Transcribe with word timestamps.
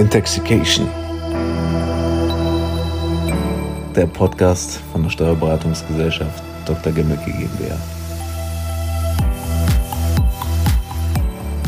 Intoxication. 0.00 0.88
Der 3.94 4.06
Podcast 4.06 4.80
von 4.92 5.02
der 5.02 5.10
Steuerberatungsgesellschaft 5.10 6.42
Dr. 6.64 6.90
Gemmecke 6.90 7.30
GmbH. 7.30 7.76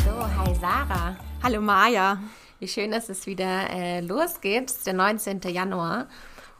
So, 0.02 0.12
hi 0.38 0.54
Sarah. 0.54 1.14
Hallo 1.42 1.60
Maja. 1.60 2.18
Wie 2.58 2.68
schön, 2.68 2.92
dass 2.92 3.10
es 3.10 3.26
wieder 3.26 3.68
äh, 3.68 4.00
losgeht. 4.00 4.70
Es 4.70 4.76
ist 4.78 4.86
der 4.86 4.94
19. 4.94 5.42
Januar. 5.48 6.06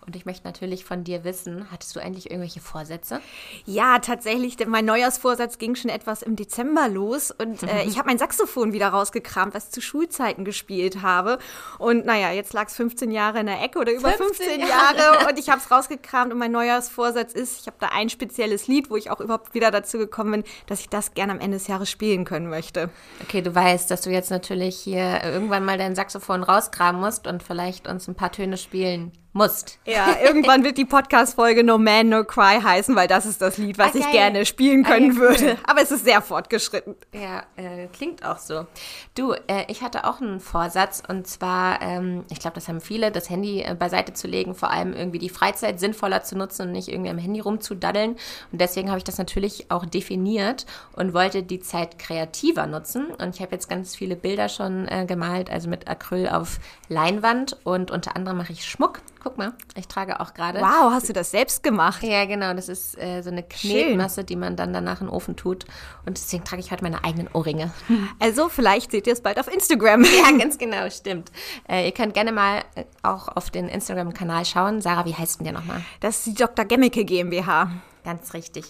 Und 0.05 0.17
ich 0.17 0.27
möchte 0.27 0.45
natürlich 0.45 0.85
von 0.85 1.05
dir 1.05 1.23
wissen, 1.23 1.71
hattest 1.71 1.95
du 1.95 2.01
eigentlich 2.01 2.31
irgendwelche 2.31 2.61
Vorsätze? 2.61 3.21
Ja, 3.67 4.01
tatsächlich. 4.01 4.57
Mein 4.67 4.85
Neujahrsvorsatz 4.85 5.59
ging 5.59 5.77
schon 5.77 5.91
etwas 5.91 6.23
im 6.23 6.35
Dezember 6.35 6.89
los 6.89 7.31
und 7.31 7.63
äh, 7.63 7.83
ich 7.87 7.99
habe 7.99 8.09
mein 8.09 8.19
Saxophon 8.19 8.73
wieder 8.73 8.89
rausgekramt, 8.89 9.55
was 9.55 9.71
zu 9.71 9.81
Schulzeiten 9.81 10.45
gespielt 10.45 11.03
habe. 11.03 11.39
Und 11.79 12.05
naja, 12.05 12.33
jetzt 12.33 12.53
lag 12.53 12.67
es 12.67 12.75
15 12.75 13.13
Jahre 13.13 13.41
in 13.41 13.47
der 13.47 13.63
Ecke 13.63 13.79
oder 13.79 13.93
über 13.93 14.11
15, 14.11 14.47
15 14.47 14.61
Jahre. 14.61 14.99
Jahre 14.99 15.29
und 15.29 15.39
ich 15.39 15.49
habe 15.49 15.61
es 15.61 15.71
rausgekramt 15.71 16.33
und 16.33 16.39
mein 16.39 16.53
Neujahrsvorsatz 16.53 17.33
ist, 17.33 17.61
ich 17.61 17.67
habe 17.67 17.77
da 17.79 17.91
ein 17.93 18.09
spezielles 18.09 18.67
Lied, 18.67 18.91
wo 18.91 18.97
ich 18.97 19.11
auch 19.11 19.21
überhaupt 19.21 19.55
wieder 19.55 19.71
dazu 19.71 19.99
gekommen 19.99 20.33
bin, 20.33 20.45
dass 20.67 20.81
ich 20.81 20.89
das 20.89 21.15
gerne 21.15 21.33
am 21.33 21.41
Ende 21.41 21.59
des 21.59 21.69
Jahres 21.69 21.91
spielen 21.91 22.25
können 22.25 22.49
möchte. 22.49 22.91
Okay, 23.23 23.41
du 23.41 23.55
weißt, 23.55 23.91
dass 23.91 24.01
du 24.03 24.11
jetzt 24.11 24.31
natürlich 24.31 24.77
hier 24.77 25.23
irgendwann 25.23 25.65
mal 25.65 25.79
dein 25.79 25.95
Saxophon 25.95 26.43
rauskramen 26.43 27.01
musst 27.01 27.27
und 27.27 27.43
vielleicht 27.43 27.87
uns 27.87 28.09
ein 28.09 28.15
paar 28.15 28.33
Töne 28.33 28.57
spielen 28.57 29.13
musst. 29.33 29.79
Ja, 29.87 30.17
irgendwann 30.23 30.63
wird 30.63 30.77
die 30.77 30.85
Podcast-Folge 30.85 31.65
No 31.65 31.79
Man, 31.79 32.11
No 32.11 32.25
Cry 32.25 32.61
heißen, 32.63 32.95
weil 32.95 33.09
das 33.09 33.25
ist 33.25 33.41
das 33.41 33.57
Lied, 33.57 33.79
was 33.79 33.95
okay. 33.95 34.01
ich 34.01 34.11
gerne 34.11 34.45
spielen 34.45 34.85
können 34.85 35.13
okay. 35.13 35.21
würde. 35.21 35.59
Aber 35.65 35.81
es 35.81 35.91
ist 35.91 36.05
sehr 36.05 36.21
fortgeschritten. 36.21 36.95
Ja, 37.13 37.45
äh, 37.57 37.87
klingt 37.87 38.25
auch 38.25 38.39
so. 38.39 38.67
Du, 39.15 39.33
äh, 39.33 39.65
ich 39.69 39.83
hatte 39.83 40.05
auch 40.05 40.21
einen 40.21 40.41
Vorsatz 40.41 41.03
und 41.07 41.27
zwar, 41.27 41.81
ähm, 41.81 42.25
ich 42.31 42.41
glaube, 42.41 42.55
das 42.57 42.69
haben 42.69 42.81
viele, 42.81 43.11
das 43.11 43.31
Handy 43.31 43.63
äh, 43.63 43.75
beiseite 43.75 44.13
zu 44.13 44.27
legen, 44.27 44.55
vor 44.55 44.71
allem 44.71 44.93
irgendwie 44.93 45.19
die 45.19 45.31
Freizeit 45.31 45.81
sinnvoller 45.81 46.23
zu 46.23 46.37
nutzen 46.37 46.67
und 46.67 46.73
nicht 46.73 46.89
irgendwie 46.89 47.11
am 47.11 47.19
Handy 47.19 47.41
rumzudaddeln. 47.41 48.13
Und 48.53 48.61
deswegen 48.61 48.89
habe 48.89 48.99
ich 48.99 49.05
das 49.05 49.19
natürlich 49.19 49.71
auch 49.71 49.87
definiert 49.87 50.67
und 50.95 51.15
wollte 51.15 51.43
die 51.43 51.61
Zeit 51.61 51.99
kreativer 51.99 52.67
nutzen. 52.67 53.07
Und 53.07 53.35
ich 53.35 53.41
habe 53.41 53.53
jetzt 53.53 53.69
ganz 53.69 53.97
viele 53.97 54.17
Bilder 54.17 54.51
schon 54.51 54.87
äh, 54.89 55.07
gemalt, 55.07 55.51
also 55.51 55.71
mit 55.71 55.89
Acryl 55.89 56.29
auf 56.29 56.59
Leinwand 56.89 57.57
und 57.65 57.91
unter 57.91 58.15
anderem 58.15 58.37
mache 58.39 58.53
ich 58.53 58.65
Schmuck 58.65 59.01
Guck 59.23 59.39
mal, 59.39 59.53
ich 59.77 59.87
trage 59.87 60.19
auch 60.19 60.35
gerade. 60.35 60.61
Wow, 60.61 60.91
hast 60.91 61.09
du 61.09 61.13
das 61.13 61.31
selbst 61.31 61.63
gemacht? 61.63 62.03
Ja, 62.03 62.25
genau. 62.25 62.55
Das 62.55 62.69
ist 62.69 62.99
äh, 62.99 63.23
so 63.23 63.31
eine 63.31 63.45
Knetmasse, 63.45 64.25
die 64.25 64.35
man 64.35 64.57
dann 64.57 64.73
danach 64.73 65.01
in 65.01 65.07
den 65.07 65.15
Ofen 65.15 65.37
tut. 65.37 65.65
Und 66.05 66.17
deswegen 66.19 66.43
trage 66.43 66.61
ich 66.61 66.73
heute 66.73 66.83
meine 66.83 67.05
eigenen 67.05 67.29
Ohrringe. 67.33 67.71
Also, 68.19 68.49
vielleicht 68.49 68.91
seht 68.91 69.07
ihr 69.07 69.13
es 69.13 69.21
bald 69.21 69.39
auf 69.39 69.53
Instagram. 69.53 70.05
Ja, 70.13 70.37
ganz 70.39 70.59
genau, 70.59 70.89
stimmt. 70.91 71.31
Äh, 71.69 71.87
ihr 71.87 71.93
könnt 71.93 72.15
gerne 72.15 72.33
mal 72.33 72.63
äh, 72.75 72.85
auch 73.03 73.29
auf 73.29 73.51
den 73.51 73.69
Instagram-Kanal 73.69 74.45
schauen. 74.45 74.81
Sarah, 74.81 75.05
wie 75.05 75.15
heißt 75.15 75.39
denn 75.39 75.45
der 75.45 75.55
nochmal? 75.55 75.83
Das 76.01 76.19
ist 76.19 76.27
die 76.27 76.35
Dr. 76.35 76.65
Gemmicke 76.65 77.05
GmbH. 77.05 77.71
Ganz 78.05 78.35
richtig. 78.35 78.65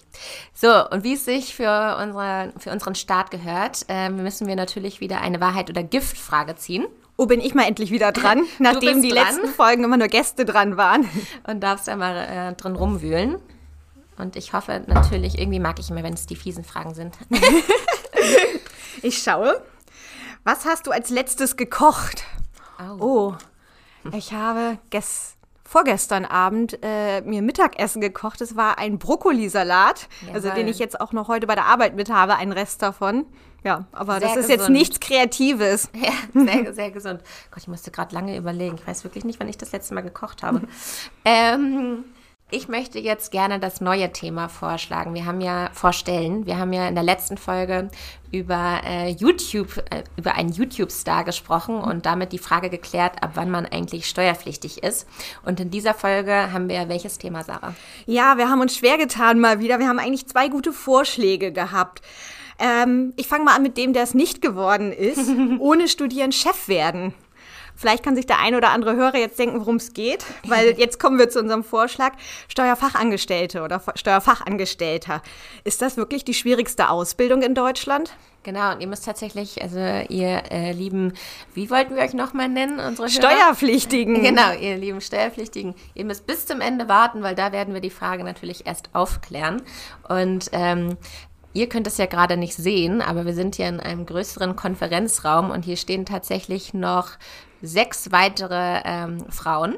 So, 0.55 0.89
und 0.91 1.05
wie 1.05 1.15
es 1.15 1.25
sich 1.25 1.55
für, 1.55 1.97
unsere, 2.01 2.53
für 2.59 2.71
unseren 2.71 2.95
Start 2.95 3.31
gehört, 3.31 3.87
äh, 3.89 4.11
müssen 4.11 4.47
wir 4.47 4.57
natürlich 4.57 5.01
wieder 5.01 5.21
eine 5.21 5.41
Wahrheit- 5.41 5.71
oder 5.71 5.83
Gift-Frage 5.83 6.57
ziehen. 6.57 6.87
Oh, 7.17 7.27
bin 7.27 7.41
ich 7.41 7.55
mal 7.55 7.67
endlich 7.67 7.91
wieder 7.91 8.13
dran, 8.13 8.45
nachdem 8.59 9.03
die 9.03 9.11
dran. 9.11 9.27
letzten 9.27 9.49
Folgen 9.49 9.85
immer 9.85 9.97
nur 9.97 10.09
Gäste 10.09 10.45
dran 10.45 10.77
waren. 10.77 11.09
Und 11.47 11.61
darfst 11.61 11.87
ja 11.87 11.97
mal 11.97 12.17
äh, 12.17 12.55
drin 12.55 12.75
rumwühlen. 12.75 13.37
Und 14.19 14.37
ich 14.37 14.53
hoffe 14.53 14.83
natürlich, 14.87 15.39
irgendwie 15.39 15.61
mag 15.61 15.79
ich 15.79 15.91
immer, 15.91 16.03
wenn 16.03 16.15
es 16.15 16.27
die 16.27 16.37
fiesen 16.37 16.65
Fragen 16.65 16.95
sind. 16.95 17.17
ich 19.03 19.23
schaue. 19.23 19.63
Was 20.45 20.65
hast 20.65 20.87
du 20.87 20.91
als 20.91 21.11
letztes 21.11 21.57
gekocht? 21.57 22.25
Oh, 22.79 23.01
oh 23.01 23.35
ich 24.13 24.33
habe 24.33 24.79
gestern 24.91 25.33
vorgestern 25.73 26.27
Abend 26.27 26.79
äh, 26.83 27.23
mir 27.23 27.41
Mittagessen 27.41 28.03
gekocht. 28.03 28.43
Es 28.43 28.57
war 28.57 28.79
ein 28.79 28.99
Brokkolisalat, 28.99 30.07
also 30.35 30.51
den 30.51 30.69
ich 30.69 30.79
jetzt 30.79 31.01
auch 31.01 31.13
noch 31.13 31.29
heute 31.29 31.47
bei 31.47 31.55
der 31.55 31.65
Arbeit 31.65 31.97
mit 31.97 32.11
habe, 32.11 32.37
ein 32.37 32.53
Rest 32.53 32.83
davon. 32.83 33.25
Ja, 33.65 33.85
aber 33.93 34.19
sehr 34.19 34.29
das 34.29 34.31
ist 34.31 34.43
gesund. 34.49 34.61
jetzt 34.61 34.69
nichts 34.71 35.01
Kreatives. 35.01 35.89
Ja, 36.03 36.13
sehr, 36.35 36.75
sehr 36.75 36.91
gesund. 36.91 37.21
Gott, 37.51 37.63
ich 37.63 37.69
musste 37.69 37.91
gerade 37.91 38.15
lange 38.15 38.37
überlegen. 38.37 38.77
Ich 38.77 38.87
weiß 38.87 39.05
wirklich 39.05 39.25
nicht, 39.25 39.39
wann 39.39 39.49
ich 39.49 39.59
das 39.59 39.73
letzte 39.73 39.95
Mal 39.95 40.01
gekocht 40.01 40.43
habe. 40.43 40.63
ähm, 41.25 42.05
ich 42.55 42.69
möchte 42.69 42.99
jetzt 42.99 43.31
gerne 43.31 43.59
das 43.59 43.81
neue 43.81 44.13
Thema 44.13 44.49
vorschlagen. 44.49 45.15
Wir 45.15 45.25
haben 45.25 45.41
ja 45.41 45.71
vorstellen, 45.73 46.45
wir 46.45 46.59
haben 46.59 46.73
ja 46.75 46.87
in 46.87 46.95
der 46.95 47.03
letzten 47.03 47.39
Folge 47.39 47.89
über 48.31 48.83
äh, 48.85 49.09
YouTube, 49.09 49.79
äh, 49.91 50.05
über 50.17 50.35
einen 50.35 50.53
YouTube-Star 50.53 51.25
gesprochen 51.25 51.77
und 51.77 52.05
damit 52.05 52.33
die 52.33 52.39
Frage 52.39 52.69
geklärt, 52.69 53.23
ab 53.23 53.33
wann 53.35 53.51
man 53.51 53.65
eigentlich 53.65 54.07
steuerpflichtig 54.07 54.83
ist. 54.83 55.09
Und 55.45 55.61
in 55.61 55.71
dieser 55.71 55.95
Folge 55.95 56.53
haben 56.53 56.69
wir 56.69 56.91
welches 56.91 57.17
Thema, 57.17 57.43
Sarah? 57.43 57.75
Ja, 58.05 58.37
wir 58.37 58.51
haben 58.51 58.61
uns 58.61 58.77
schwer 58.77 58.99
getan 58.99 59.41
mal 59.41 59.61
wieder. 59.61 59.79
Wir 59.79 59.89
haben 59.89 59.99
eigentlich 59.99 60.27
zwei 60.27 60.49
gute 60.49 60.75
Vorschläge 60.75 61.53
gehabt. 61.53 62.03
Ähm, 62.59 63.13
ich 63.17 63.27
fange 63.27 63.45
mal 63.45 63.57
an 63.57 63.63
mit 63.63 63.77
dem, 63.77 63.93
der 63.93 64.03
es 64.03 64.15
nicht 64.15 64.43
geworden 64.43 64.93
ist. 64.93 65.31
Ohne 65.59 65.89
Studieren 65.89 66.33
Chef 66.33 66.69
werden. 66.69 67.15
Vielleicht 67.75 68.05
kann 68.05 68.15
sich 68.15 68.27
der 68.27 68.39
ein 68.39 68.55
oder 68.55 68.71
andere 68.71 68.95
Hörer 68.97 69.17
jetzt 69.17 69.39
denken, 69.39 69.59
worum 69.61 69.77
es 69.77 69.93
geht, 69.93 70.25
weil 70.47 70.71
jetzt 70.79 71.01
kommen 71.01 71.19
wir 71.19 71.31
zu 71.31 71.41
unserem 71.41 71.65
Vorschlag 71.65 72.13
Steuerfachangestellte 72.49 73.63
oder 73.63 73.83
Steuerfachangestellter. 73.95 75.23
Ist 75.65 75.83
das 75.83 75.97
wirklich 75.97 76.25
die 76.25 76.35
schwierigste 76.35 76.91
Ausbildung 76.91 77.43
in 77.43 77.55
Deutschland? 77.55 78.15
Genau, 78.45 78.73
und 78.73 78.81
ihr 78.81 78.89
müsst 78.89 79.05
tatsächlich, 79.05 79.63
also 79.63 79.79
ihr 79.79 80.43
äh, 80.51 80.73
lieben, 80.73 81.13
wie 81.55 81.71
wollten 81.71 81.95
wir 81.95 82.03
euch 82.03 82.13
nochmal 82.13 82.49
nennen, 82.49 82.81
unsere 82.81 83.09
Hörer? 83.09 83.31
Steuerpflichtigen. 83.31 84.21
Genau, 84.33 84.53
ihr 84.53 84.77
lieben 84.77 85.01
Steuerpflichtigen. 85.01 85.75
Ihr 85.95 86.05
müsst 86.05 86.27
bis 86.27 86.47
zum 86.47 86.61
Ende 86.61 86.89
warten, 86.89 87.23
weil 87.23 87.37
da 87.37 87.53
werden 87.53 87.73
wir 87.73 87.81
die 87.81 87.91
Frage 87.91 88.25
natürlich 88.25 88.67
erst 88.67 88.91
aufklären. 88.95 89.63
Und 90.09 90.49
ähm, 90.53 90.97
Ihr 91.55 91.69
könnt 91.69 91.87
es 91.87 91.99
ja 91.99 92.07
gerade 92.07 92.37
nicht 92.37 92.55
sehen, 92.55 93.03
aber 93.03 93.27
wir 93.27 93.35
sind 93.35 93.57
hier 93.57 93.69
in 93.69 93.81
einem 93.81 94.07
größeren 94.07 94.57
Konferenzraum 94.57 95.51
und 95.51 95.65
hier 95.65 95.77
stehen 95.77 96.07
tatsächlich 96.07 96.73
noch 96.73 97.11
sechs 97.61 98.11
weitere 98.11 98.81
ähm, 98.85 99.25
Frauen 99.31 99.77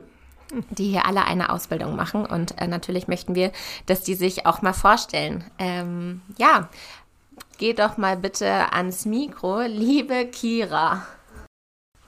die 0.70 0.90
hier 0.90 1.06
alle 1.06 1.24
eine 1.24 1.50
Ausbildung 1.50 1.96
machen. 1.96 2.26
Und 2.26 2.60
äh, 2.60 2.66
natürlich 2.66 3.08
möchten 3.08 3.34
wir, 3.34 3.52
dass 3.86 4.02
die 4.02 4.14
sich 4.14 4.46
auch 4.46 4.62
mal 4.62 4.72
vorstellen. 4.72 5.44
Ähm, 5.58 6.22
ja, 6.36 6.68
geh 7.58 7.72
doch 7.72 7.96
mal 7.96 8.16
bitte 8.16 8.72
ans 8.72 9.04
Mikro, 9.04 9.62
liebe 9.62 10.26
Kira. 10.26 11.06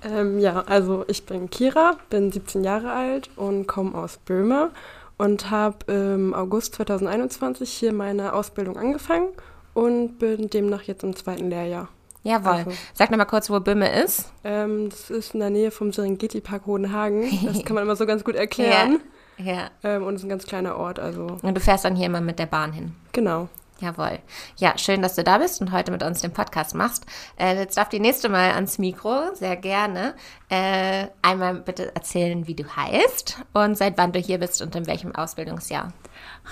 Ähm, 0.03 0.38
ja, 0.38 0.60
also 0.66 1.04
ich 1.09 1.27
bin 1.27 1.50
Kira, 1.50 1.97
bin 2.10 2.31
17 2.31 2.62
Jahre 2.62 2.93
alt 2.93 3.31
und 3.37 3.66
komme 3.66 3.97
aus 3.97 4.19
Böhme 4.19 4.71
und 5.19 5.50
habe 5.50 5.93
im 5.93 6.34
August 6.34 6.75
2021 6.77 7.72
hier 7.72 7.93
meine 7.93 8.34
Ausbildung 8.34 8.77
angefangen 8.77 9.28
und 9.76 10.19
bin 10.19 10.48
demnach 10.48 10.82
jetzt 10.82 11.04
im 11.04 11.14
zweiten 11.14 11.50
Lehrjahr. 11.50 11.88
Jawohl. 12.22 12.53
Also, 12.53 12.70
Sag 12.94 13.10
nochmal 13.10 13.26
kurz, 13.26 13.50
wo 13.50 13.60
Böhme 13.60 14.03
ist. 14.03 14.32
Ähm, 14.42 14.88
das 14.88 15.10
ist 15.10 15.34
in 15.34 15.41
der 15.41 15.50
Nähe 15.50 15.70
vom 15.70 15.92
Serengeti-Park 15.92 16.66
Hohenhagen. 16.66 17.31
Das 17.44 17.62
kann 17.64 17.75
man 17.75 17.84
immer 17.84 17.94
so 17.94 18.06
ganz 18.06 18.25
gut 18.25 18.34
erklären. 18.47 19.00
ja. 19.36 19.44
ja. 19.44 19.70
Ähm, 19.84 20.03
und 20.03 20.15
es 20.15 20.22
ist 20.22 20.26
ein 20.26 20.31
ganz 20.31 20.47
kleiner 20.47 20.76
Ort. 20.76 20.98
Also. 20.98 21.36
Und 21.42 21.54
du 21.54 21.60
fährst 21.60 21.84
dann 21.84 21.94
hier 21.94 22.06
immer 22.06 22.22
mit 22.22 22.38
der 22.38 22.47
Bahn 22.47 22.72
hin. 22.72 22.94
Genau. 23.12 23.48
Jawohl. 23.78 24.20
Ja, 24.56 24.78
schön, 24.78 25.03
dass 25.03 25.16
du 25.16 25.25
da 25.25 25.37
bist 25.37 25.60
und 25.60 25.70
heute 25.70 25.92
mit 25.92 26.03
uns 26.03 26.22
den 26.22 26.32
Podcast 26.32 26.75
machst. 26.75 27.04
Äh, 27.38 27.59
jetzt 27.59 27.76
darf 27.76 27.91
die 27.91 28.00
nächste 28.00 28.31
mal 28.31 28.53
ans 28.53 28.78
Mikro, 28.78 29.34
sehr 29.34 29.56
gerne. 29.56 30.14
Äh, 30.48 31.09
einmal 31.20 31.56
bitte 31.56 31.94
erzählen, 31.94 32.47
wie 32.47 32.54
du 32.54 32.65
heißt 32.65 33.38
und 33.53 33.76
seit 33.76 33.98
wann 33.98 34.12
du 34.12 34.19
hier 34.19 34.38
bist 34.38 34.62
und 34.62 34.75
in 34.75 34.86
welchem 34.86 35.15
Ausbildungsjahr. 35.15 35.92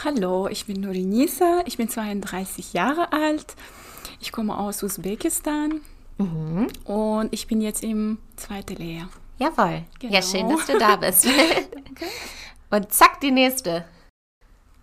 Hallo, 0.05 0.49
ich 0.49 0.67
bin 0.67 0.83
Nurinisa, 0.83 1.63
ich 1.65 1.79
bin 1.79 1.89
32 1.89 2.75
Jahre 2.75 3.13
alt. 3.13 3.55
Ich 4.21 4.31
komme 4.31 4.59
aus 4.59 4.83
Usbekistan 4.83 5.81
mhm. 6.19 6.67
und 6.85 7.33
ich 7.33 7.47
bin 7.47 7.63
jetzt 7.63 7.83
im 7.83 8.19
zweiten 8.37 8.77
Lehrjahr. 8.77 9.09
Jawohl. 9.39 9.85
Genau. 9.99 10.13
Ja, 10.13 10.23
schön, 10.23 10.49
dass 10.51 10.67
du 10.67 10.79
da 10.79 10.97
bist. 10.97 11.27
okay. 11.91 12.07
Und 12.71 12.93
zack, 12.93 13.21
die 13.21 13.31
nächste. 13.31 13.87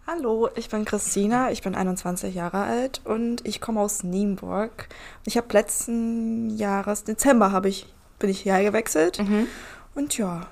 Hallo, 0.08 0.50
ich 0.56 0.70
bin 0.70 0.84
Christina, 0.84 1.52
ich 1.52 1.62
bin 1.62 1.76
21 1.76 2.34
Jahre 2.34 2.64
alt 2.64 3.02
und 3.06 3.46
ich 3.48 3.62
komme 3.62 3.80
aus 3.80 4.04
Nienburg. 4.04 4.88
Ich 5.26 5.38
habe 5.38 5.48
letzten 5.52 6.50
Jahres, 6.58 7.04
Dezember 7.04 7.52
habe 7.52 7.70
ich, 7.70 7.86
bin 8.18 8.30
ich 8.30 8.42
hierher 8.42 8.64
gewechselt 8.64 9.20
mhm. 9.20 9.48
und 9.94 10.18
ja. 10.18 10.48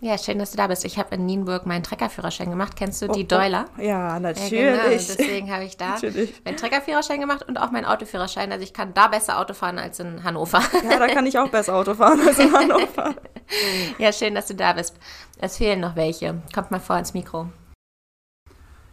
Ja, 0.00 0.16
schön, 0.16 0.38
dass 0.38 0.52
du 0.52 0.56
da 0.56 0.68
bist. 0.68 0.84
Ich 0.84 0.96
habe 0.96 1.16
in 1.16 1.26
Nienburg 1.26 1.66
meinen 1.66 1.82
Treckerführerschein 1.82 2.48
gemacht. 2.48 2.76
Kennst 2.76 3.02
du 3.02 3.06
oh, 3.08 3.12
die 3.12 3.24
oh, 3.24 3.26
Deuler? 3.26 3.64
Ja, 3.78 4.20
natürlich. 4.20 4.52
Ja, 4.52 4.76
genau. 4.76 4.88
Deswegen 4.90 5.52
habe 5.52 5.64
ich 5.64 5.76
da 5.76 5.96
meinen 6.44 6.56
Treckerführerschein 6.56 7.20
gemacht 7.20 7.44
und 7.48 7.56
auch 7.58 7.72
meinen 7.72 7.84
Autoführerschein. 7.84 8.52
Also 8.52 8.62
ich 8.62 8.72
kann 8.72 8.94
da 8.94 9.08
besser 9.08 9.40
Auto 9.40 9.54
fahren 9.54 9.78
als 9.78 9.98
in 9.98 10.22
Hannover. 10.22 10.62
Ja, 10.88 11.00
da 11.00 11.08
kann 11.08 11.26
ich 11.26 11.36
auch 11.36 11.48
besser 11.48 11.74
Auto 11.74 11.94
fahren 11.94 12.20
als 12.24 12.38
in 12.38 12.52
Hannover. 12.52 13.16
ja, 13.98 14.12
schön, 14.12 14.36
dass 14.36 14.46
du 14.46 14.54
da 14.54 14.72
bist. 14.72 14.94
Es 15.40 15.56
fehlen 15.56 15.80
noch 15.80 15.96
welche. 15.96 16.42
Kommt 16.54 16.70
mal 16.70 16.78
vor 16.78 16.96
ins 16.96 17.12
Mikro. 17.12 17.48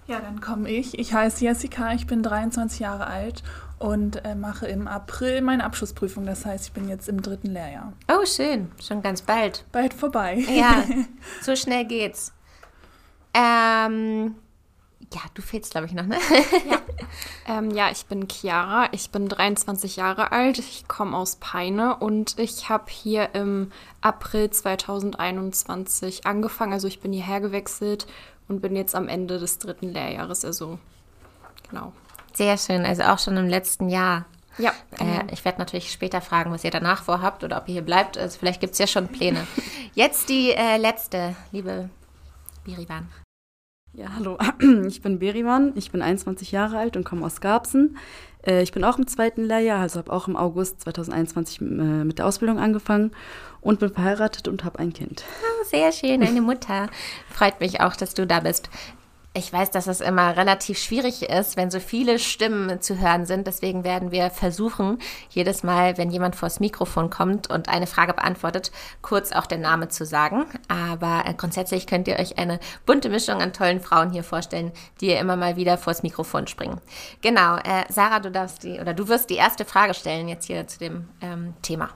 Ja, 0.07 0.19
dann 0.19 0.39
komme 0.39 0.69
ich. 0.69 0.99
Ich 0.99 1.13
heiße 1.13 1.43
Jessica, 1.43 1.93
ich 1.93 2.05
bin 2.05 2.21
23 2.21 2.79
Jahre 2.79 3.07
alt 3.07 3.43
und 3.79 4.23
äh, 4.23 4.35
mache 4.35 4.67
im 4.67 4.87
April 4.87 5.41
meine 5.41 5.63
Abschlussprüfung. 5.63 6.25
Das 6.25 6.45
heißt, 6.45 6.67
ich 6.67 6.73
bin 6.73 6.87
jetzt 6.87 7.09
im 7.09 7.21
dritten 7.21 7.51
Lehrjahr. 7.51 7.93
Oh, 8.07 8.25
schön. 8.25 8.71
Schon 8.81 9.01
ganz 9.01 9.23
bald. 9.23 9.65
Bald 9.71 9.93
vorbei. 9.93 10.43
Ja, 10.49 10.83
so 11.41 11.55
schnell 11.55 11.85
geht's. 11.85 12.33
Ähm, 13.33 14.35
ja, 15.13 15.21
du 15.33 15.41
fehlst, 15.41 15.71
glaube 15.71 15.87
ich, 15.87 15.93
noch, 15.93 16.05
ne? 16.05 16.17
Ähm, 17.47 17.69
ja, 17.69 17.91
ich 17.91 18.07
bin 18.07 18.27
Chiara, 18.27 18.89
ich 18.91 19.11
bin 19.11 19.29
23 19.29 19.97
Jahre 19.97 20.31
alt, 20.31 20.57
ich 20.57 20.87
komme 20.87 21.15
aus 21.15 21.35
Peine 21.35 21.97
und 21.97 22.39
ich 22.39 22.69
habe 22.69 22.85
hier 22.89 23.35
im 23.35 23.71
April 24.01 24.49
2021 24.49 26.25
angefangen. 26.25 26.73
Also 26.73 26.87
ich 26.87 27.01
bin 27.01 27.13
hierher 27.13 27.41
gewechselt 27.41 28.07
und 28.47 28.61
bin 28.61 28.75
jetzt 28.75 28.95
am 28.95 29.07
Ende 29.07 29.39
des 29.39 29.59
dritten 29.59 29.89
Lehrjahres, 29.89 30.45
also 30.45 30.79
genau. 31.69 31.93
Sehr 32.33 32.57
schön. 32.57 32.85
Also 32.85 33.03
auch 33.03 33.19
schon 33.19 33.37
im 33.37 33.47
letzten 33.47 33.89
Jahr. 33.89 34.25
Ja, 34.57 34.73
Äh, 34.99 35.33
ich 35.33 35.43
werde 35.43 35.59
natürlich 35.59 35.91
später 35.91 36.21
fragen, 36.21 36.51
was 36.51 36.63
ihr 36.63 36.71
danach 36.71 37.03
vorhabt 37.03 37.43
oder 37.43 37.57
ob 37.57 37.67
ihr 37.67 37.73
hier 37.73 37.81
bleibt. 37.81 38.17
Also 38.17 38.39
vielleicht 38.39 38.61
gibt 38.61 38.73
es 38.73 38.79
ja 38.79 38.87
schon 38.87 39.07
Pläne. 39.09 39.45
Jetzt 39.93 40.29
die 40.29 40.51
äh, 40.51 40.77
letzte, 40.77 41.35
liebe 41.51 41.89
Birivan. 42.63 43.09
Ja, 43.97 44.07
hallo, 44.17 44.37
ich 44.87 45.01
bin 45.01 45.19
Berivan, 45.19 45.71
ich 45.75 45.91
bin 45.91 46.01
21 46.01 46.51
Jahre 46.51 46.77
alt 46.77 46.97
und 46.97 47.05
komme 47.05 47.25
aus 47.25 47.39
Garbsen. 47.39 47.97
Äh, 48.45 48.61
Ich 48.61 48.73
bin 48.73 48.83
auch 48.83 48.97
im 48.97 49.07
zweiten 49.07 49.43
Lehrjahr, 49.45 49.79
also 49.79 49.99
habe 49.99 50.11
auch 50.11 50.27
im 50.27 50.35
August 50.35 50.81
2021 50.81 51.61
äh, 51.61 51.63
mit 51.63 52.19
der 52.19 52.25
Ausbildung 52.27 52.59
angefangen 52.59 53.11
und 53.61 53.79
bin 53.79 53.89
verheiratet 53.89 54.47
und 54.49 54.65
habe 54.65 54.79
ein 54.79 54.91
Kind. 54.91 55.23
Oh, 55.41 55.63
sehr 55.65 55.91
schön, 55.93 56.21
eine 56.23 56.41
Mutter. 56.41 56.89
Freut 57.29 57.61
mich 57.61 57.79
auch, 57.79 57.95
dass 57.95 58.13
du 58.13 58.27
da 58.27 58.41
bist. 58.41 58.69
Ich 59.37 59.51
weiß, 59.51 59.69
dass 59.69 59.87
es 59.87 59.99
immer 59.99 60.37
relativ 60.37 60.77
schwierig 60.77 61.23
ist, 61.23 61.57
wenn 61.57 61.69
so 61.69 61.81
viele 61.81 62.19
Stimmen 62.19 62.79
zu 62.79 62.99
hören 62.99 63.25
sind. 63.25 63.47
Deswegen 63.47 63.83
werden 63.83 64.11
wir 64.11 64.29
versuchen, 64.29 64.97
jedes 65.29 65.61
Mal, 65.61 65.97
wenn 65.97 66.09
jemand 66.09 66.37
vors 66.37 66.61
Mikrofon 66.61 67.09
kommt 67.09 67.49
und 67.49 67.67
eine 67.67 67.85
Frage 67.85 68.13
beantwortet, 68.13 68.71
kurz 69.01 69.33
auch 69.33 69.45
den 69.45 69.59
Namen 69.59 69.89
zu 69.89 70.05
sagen. 70.05 70.45
Aber 70.69 71.23
äh, 71.25 71.33
grundsätzlich 71.33 71.85
könnt 71.85 72.07
ihr 72.07 72.17
euch 72.17 72.37
eine 72.37 72.61
bunte 72.85 73.09
Mischung 73.09 73.41
an 73.41 73.51
tollen 73.51 73.81
Frauen 73.81 74.11
hier 74.11 74.23
vorstellen, 74.23 74.71
die 75.01 75.07
ihr 75.07 75.19
immer 75.19 75.35
mal 75.35 75.57
wieder 75.57 75.77
vors 75.77 76.01
Mikrofon 76.01 76.47
springen. 76.47 76.79
Genau, 77.21 77.57
äh, 77.57 77.83
Sarah, 77.89 78.21
du 78.21 78.31
darfst 78.31 78.63
die 78.63 78.79
oder 78.79 78.93
du 78.93 79.09
wirst 79.09 79.29
die 79.29 79.35
erste 79.35 79.65
Frage 79.65 79.95
stellen 79.95 80.29
jetzt 80.29 80.45
hier 80.45 80.65
zu 80.65 80.79
dem 80.79 81.09
ähm, 81.21 81.55
Thema. 81.61 81.89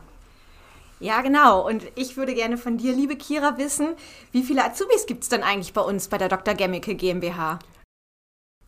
Ja, 1.00 1.22
genau. 1.22 1.66
Und 1.66 1.84
ich 1.96 2.18
würde 2.18 2.34
gerne 2.34 2.57
von 2.57 2.78
dir, 2.78 2.94
liebe 2.94 3.16
Kira, 3.16 3.57
wissen, 3.57 3.90
wie 4.31 4.44
viele 4.44 4.63
Azubis 4.66 5.06
gibt 5.06 5.24
es 5.24 5.30
denn 5.30 5.44
eigentlich 5.44 5.74
bei 5.74 5.81
uns 5.81 6.07
bei 6.10 6.18
der 6.18 6.30
Dr. 6.30 6.54
Gemmicke 6.54 6.96
GmbH? 6.96 7.60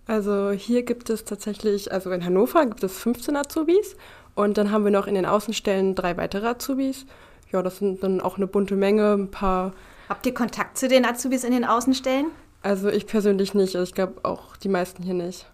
Also 0.08 0.52
hier 0.52 0.84
gibt 0.84 1.10
es 1.10 1.26
tatsächlich, 1.26 1.92
also 1.92 2.12
in 2.12 2.26
Hannover 2.26 2.66
gibt 2.66 2.84
es 2.84 2.98
15 3.00 3.36
Azubis 3.36 3.96
und 4.36 4.58
dann 4.58 4.72
haben 4.72 4.84
wir 4.84 4.92
noch 4.92 5.08
in 5.08 5.16
den 5.16 5.26
Außenstellen 5.26 5.96
drei 5.96 6.18
weitere 6.18 6.48
Azubis. 6.48 7.06
Ja, 7.52 7.62
das 7.62 7.78
sind 7.78 8.02
dann 8.02 8.22
auch 8.22 8.38
eine 8.38 8.48
bunte 8.48 8.76
Menge, 8.76 9.14
ein 9.14 9.30
paar, 9.32 9.74
Habt 10.10 10.26
ihr 10.26 10.34
Kontakt 10.34 10.78
zu 10.78 10.88
den 10.88 11.06
Azubis 11.06 11.44
in 11.44 11.52
den 11.52 11.66
Außenstellen? 11.66 12.28
also 12.64 12.90
ich 12.90 13.08
persönlich 13.08 13.54
nicht, 13.54 13.76
also 13.76 13.84
ich 13.84 13.94
glaube 13.94 14.24
auch 14.24 14.56
die 14.58 14.70
meisten 14.70 15.04
hier 15.04 15.14
nicht. 15.14 15.46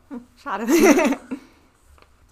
Schade. 0.41 0.65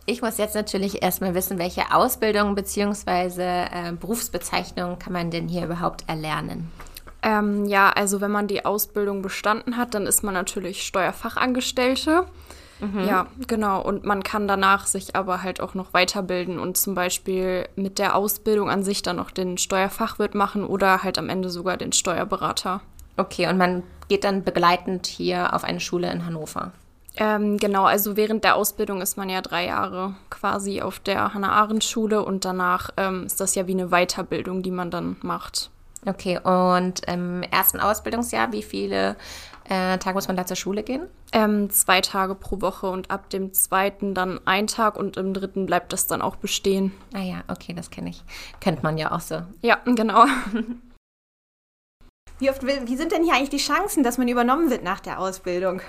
Ich 0.06 0.22
muss 0.22 0.38
jetzt 0.38 0.56
natürlich 0.56 1.02
erstmal 1.02 1.34
wissen, 1.34 1.58
welche 1.58 1.94
Ausbildung 1.94 2.56
bzw. 2.56 3.42
Äh, 3.42 3.94
Berufsbezeichnung 4.00 5.00
kann 5.00 5.14
man 5.14 5.32
denn 5.32 5.48
hier 5.48 5.66
überhaupt 5.66 6.08
erlernen? 6.08 6.72
Ähm, 7.24 7.66
ja, 7.66 7.90
also 7.90 8.22
wenn 8.22 8.32
man 8.32 8.48
die 8.48 8.66
Ausbildung 8.66 9.24
bestanden 9.24 9.78
hat, 9.78 9.96
dann 9.96 10.06
ist 10.06 10.24
man 10.24 10.36
natürlich 10.36 10.86
Steuerfachangestellte. 10.86 12.26
Ja, 13.08 13.28
genau. 13.48 13.82
Und 13.82 14.04
man 14.04 14.22
kann 14.22 14.48
danach 14.48 14.86
sich 14.86 15.16
aber 15.16 15.42
halt 15.42 15.62
auch 15.62 15.76
noch 15.76 15.94
weiterbilden 15.94 16.60
und 16.60 16.76
zum 16.78 16.94
Beispiel 16.94 17.68
mit 17.76 18.00
der 18.00 18.16
Ausbildung 18.16 18.70
an 18.70 18.84
sich 18.84 19.02
dann 19.02 19.16
noch 19.16 19.32
den 19.32 19.58
Steuerfachwirt 19.58 20.36
machen 20.36 20.66
oder 20.66 21.02
halt 21.02 21.18
am 21.18 21.30
Ende 21.30 21.50
sogar 21.50 21.78
den 21.78 21.94
Steuerberater. 21.94 22.82
Okay, 23.18 23.48
und 23.48 23.58
man 23.58 23.84
geht 24.10 24.26
dann 24.26 24.44
begleitend 24.44 25.08
hier 25.08 25.54
auf 25.54 25.64
eine 25.64 25.80
Schule 25.80 26.12
in 26.12 26.26
Hannover. 26.26 26.74
Ähm, 27.18 27.58
genau, 27.58 27.86
also 27.86 28.18
während 28.18 28.44
der 28.44 28.56
Ausbildung 28.56 29.02
ist 29.02 29.16
man 29.18 29.30
ja 29.30 29.42
drei 29.42 29.68
Jahre 29.68 30.16
quasi 30.30 30.82
auf 30.82 31.00
der 31.00 31.34
Hannah-Arendt-Schule 31.34 32.24
und 32.24 32.44
danach 32.46 32.90
ähm, 32.98 33.26
ist 33.26 33.40
das 33.40 33.56
ja 33.56 33.68
wie 33.68 33.72
eine 33.72 33.88
Weiterbildung, 33.90 34.64
die 34.64 34.72
man 34.72 34.92
dann 34.92 35.16
macht. 35.22 35.70
Okay, 36.06 36.38
und 36.40 37.08
im 37.08 37.42
ersten 37.44 37.80
Ausbildungsjahr, 37.80 38.52
wie 38.52 38.62
viele 38.62 39.16
äh, 39.68 39.98
Tage 39.98 40.14
muss 40.14 40.28
man 40.28 40.38
da 40.38 40.46
zur 40.46 40.56
Schule 40.58 40.84
gehen? 40.84 41.08
Ähm, 41.32 41.70
zwei 41.72 42.02
Tage 42.02 42.36
pro 42.36 42.62
Woche 42.62 42.88
und 42.88 43.10
ab 43.10 43.30
dem 43.32 43.54
zweiten 43.54 44.14
dann 44.14 44.40
ein 44.46 44.68
Tag 44.68 44.98
und 44.98 45.18
im 45.18 45.34
dritten 45.34 45.66
bleibt 45.66 45.94
das 45.94 46.06
dann 46.06 46.22
auch 46.22 46.36
bestehen. 46.36 46.92
Ah 47.14 47.22
ja, 47.22 47.44
okay, 47.48 47.74
das 47.74 47.90
kenne 47.90 48.10
ich. 48.12 48.24
Kennt 48.60 48.84
man 48.84 48.98
ja 49.00 49.12
auch 49.12 49.22
so. 49.22 49.42
Ja, 49.62 49.80
genau. 49.86 50.26
Wie, 52.40 52.50
oft, 52.50 52.64
will- 52.64 52.82
wie 52.86 52.98
sind 52.98 53.14
denn 53.14 53.24
hier 53.24 53.34
eigentlich 53.34 53.50
die 53.50 53.58
Chancen, 53.58 54.04
dass 54.04 54.18
man 54.18 54.28
übernommen 54.28 54.70
wird 54.70 54.84
nach 54.84 55.00
der 55.00 55.20
Ausbildung? 55.20 55.82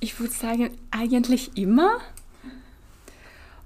Ich 0.00 0.18
würde 0.20 0.32
sagen, 0.32 0.70
eigentlich 0.90 1.56
immer. 1.56 2.00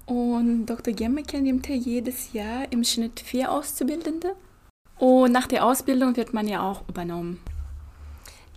Und 0.05 0.65
Dr. 0.65 0.93
Gemmeke 0.93 1.41
nimmt 1.41 1.67
ja 1.67 1.75
jedes 1.75 2.33
Jahr 2.33 2.71
im 2.71 2.83
Schnitt 2.83 3.19
vier 3.19 3.51
Auszubildende. 3.51 4.35
Und 4.97 5.31
nach 5.31 5.47
der 5.47 5.65
Ausbildung 5.65 6.15
wird 6.15 6.33
man 6.33 6.47
ja 6.47 6.61
auch 6.61 6.87
übernommen. 6.87 7.39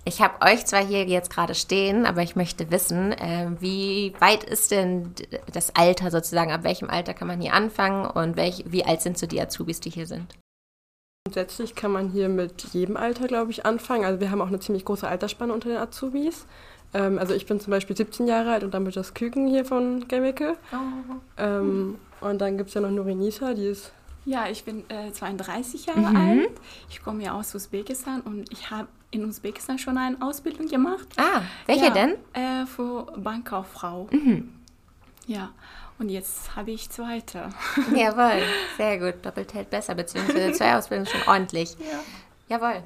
Ich 0.06 0.20
habe 0.20 0.44
euch 0.44 0.66
zwar 0.66 0.84
hier 0.84 1.06
jetzt 1.06 1.30
gerade 1.30 1.54
stehen, 1.54 2.04
aber 2.04 2.22
ich 2.22 2.36
möchte 2.36 2.70
wissen, 2.70 3.12
äh, 3.12 3.50
wie 3.60 4.14
weit 4.18 4.44
ist 4.44 4.70
denn 4.70 5.14
das 5.50 5.74
Alter 5.74 6.10
sozusagen? 6.10 6.52
Ab 6.52 6.62
welchem 6.62 6.90
Alter 6.90 7.14
kann 7.14 7.26
man 7.26 7.40
hier 7.40 7.54
anfangen 7.54 8.04
und 8.04 8.36
welch, 8.36 8.64
wie 8.66 8.84
alt 8.84 9.00
sind 9.00 9.16
so 9.16 9.26
die 9.26 9.40
Azubis, 9.40 9.80
die 9.80 9.88
hier 9.88 10.06
sind? 10.06 10.34
Grundsätzlich 11.26 11.74
kann 11.74 11.90
man 11.90 12.10
hier 12.10 12.28
mit 12.28 12.64
jedem 12.74 12.98
Alter, 12.98 13.28
glaube 13.28 13.50
ich, 13.50 13.64
anfangen. 13.64 14.04
Also 14.04 14.20
wir 14.20 14.30
haben 14.30 14.42
auch 14.42 14.48
eine 14.48 14.60
ziemlich 14.60 14.84
große 14.84 15.08
Altersspanne 15.08 15.54
unter 15.54 15.70
den 15.70 15.78
Azubis. 15.78 16.44
Ähm, 16.94 17.18
also 17.18 17.34
ich 17.34 17.44
bin 17.46 17.60
zum 17.60 17.72
Beispiel 17.72 17.96
17 17.96 18.26
Jahre 18.26 18.52
alt 18.52 18.64
und 18.64 18.72
dann 18.72 18.84
wird 18.86 18.96
das 18.96 19.12
Küken 19.12 19.46
hier 19.48 19.64
von 19.64 20.06
Gemmicke. 20.08 20.56
Ähm, 21.36 21.98
und 22.20 22.40
dann 22.40 22.56
gibt 22.56 22.68
es 22.68 22.74
ja 22.74 22.80
noch 22.80 22.90
Nurinisa, 22.90 23.52
die 23.52 23.66
ist 23.66 23.92
Ja, 24.24 24.48
ich 24.48 24.64
bin 24.64 24.88
äh, 24.88 25.12
32 25.12 25.86
Jahre 25.86 26.06
alt. 26.16 26.50
Ich 26.88 27.02
komme 27.02 27.22
ja 27.24 27.32
aus 27.32 27.54
Usbekistan 27.54 28.20
und 28.22 28.50
ich 28.50 28.70
habe 28.70 28.88
in 29.10 29.24
Usbekistan 29.24 29.78
schon 29.78 29.98
eine 29.98 30.16
Ausbildung 30.22 30.66
gemacht. 30.68 31.08
Ah, 31.16 31.42
welche 31.66 31.86
ja, 31.86 31.90
denn? 31.90 32.14
Äh, 32.32 32.66
für 32.66 33.06
Bankkauffrau. 33.16 34.08
Ja, 35.26 35.50
und 35.98 36.08
jetzt 36.08 36.54
habe 36.56 36.72
ich 36.72 36.90
zweite. 36.90 37.50
Jawohl, 37.94 38.42
sehr 38.76 38.98
gut. 38.98 39.24
Doppelt 39.24 39.54
hält 39.54 39.70
besser, 39.70 39.94
beziehungsweise 39.94 40.52
zwei 40.52 40.76
Ausbildungen 40.76 41.10
schon 41.10 41.28
ordentlich. 41.28 41.76
Jawohl. 42.48 42.84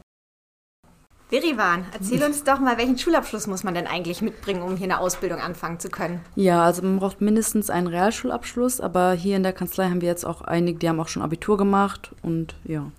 Verivan, 1.31 1.85
erzähl 1.93 2.23
uns 2.23 2.43
doch 2.43 2.59
mal, 2.59 2.79
welchen 2.79 2.97
Schulabschluss 2.97 3.47
muss 3.47 3.63
man 3.63 3.75
denn 3.75 3.87
eigentlich 3.87 4.23
mitbringen, 4.23 4.63
um 4.63 4.77
hier 4.77 4.85
eine 4.85 4.99
Ausbildung 4.99 5.41
anfangen 5.41 5.79
zu 5.79 5.91
können? 5.91 6.21
Ja, 6.37 6.65
also 6.65 6.81
man 6.81 6.99
braucht 6.99 7.21
mindestens 7.21 7.69
einen 7.69 7.87
Realschulabschluss, 7.87 8.81
aber 8.81 9.13
hier 9.13 9.37
in 9.37 9.43
der 9.43 9.53
Kanzlei 9.53 9.91
haben 9.91 10.01
wir 10.01 10.09
jetzt 10.09 10.25
auch 10.25 10.41
einige, 10.41 10.79
die 10.79 10.89
haben 10.89 11.01
auch 11.01 11.09
schon 11.09 11.23
Abitur 11.23 11.59
gemacht 11.59 12.13
und 12.23 12.55
ja. 12.65 12.91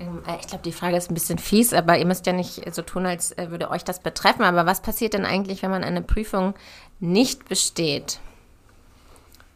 Ähm, 0.00 0.22
äh, 0.26 0.36
Ich 0.40 0.48
glaube, 0.48 0.64
die 0.64 0.72
Frage 0.72 0.96
ist 0.96 1.12
ein 1.12 1.14
bisschen 1.14 1.38
fies, 1.38 1.72
aber 1.72 1.96
ihr 1.96 2.06
müsst 2.06 2.26
ja 2.26 2.32
nicht 2.32 2.74
so 2.74 2.82
tun, 2.82 3.06
als 3.06 3.30
äh, 3.38 3.52
würde 3.52 3.70
euch 3.70 3.84
das 3.84 4.00
betreffen. 4.00 4.42
Aber 4.42 4.66
was 4.66 4.82
passiert 4.82 5.14
denn 5.14 5.24
eigentlich, 5.24 5.62
wenn 5.62 5.70
man 5.70 5.84
eine 5.84 6.02
Prüfung 6.02 6.54
nicht 6.98 7.48
besteht? 7.48 8.18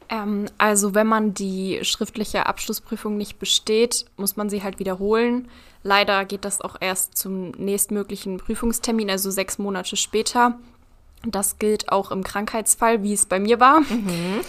Ähm, 0.08 0.46
also 0.56 0.94
wenn 0.94 1.08
man 1.08 1.34
die 1.34 1.80
schriftliche 1.82 2.46
Abschlussprüfung 2.46 3.16
nicht 3.16 3.40
besteht, 3.40 4.04
muss 4.16 4.36
man 4.36 4.48
sie 4.50 4.62
halt 4.62 4.78
wiederholen. 4.78 5.48
Leider 5.84 6.24
geht 6.24 6.44
das 6.44 6.60
auch 6.62 6.76
erst 6.80 7.16
zum 7.16 7.50
nächstmöglichen 7.52 8.38
Prüfungstermin, 8.38 9.10
also 9.10 9.30
sechs 9.30 9.58
Monate 9.58 9.96
später. 9.96 10.58
Das 11.26 11.58
gilt 11.58 11.90
auch 11.90 12.10
im 12.10 12.24
Krankheitsfall, 12.24 13.02
wie 13.02 13.12
es 13.12 13.26
bei 13.26 13.38
mir 13.38 13.60
war. 13.60 13.82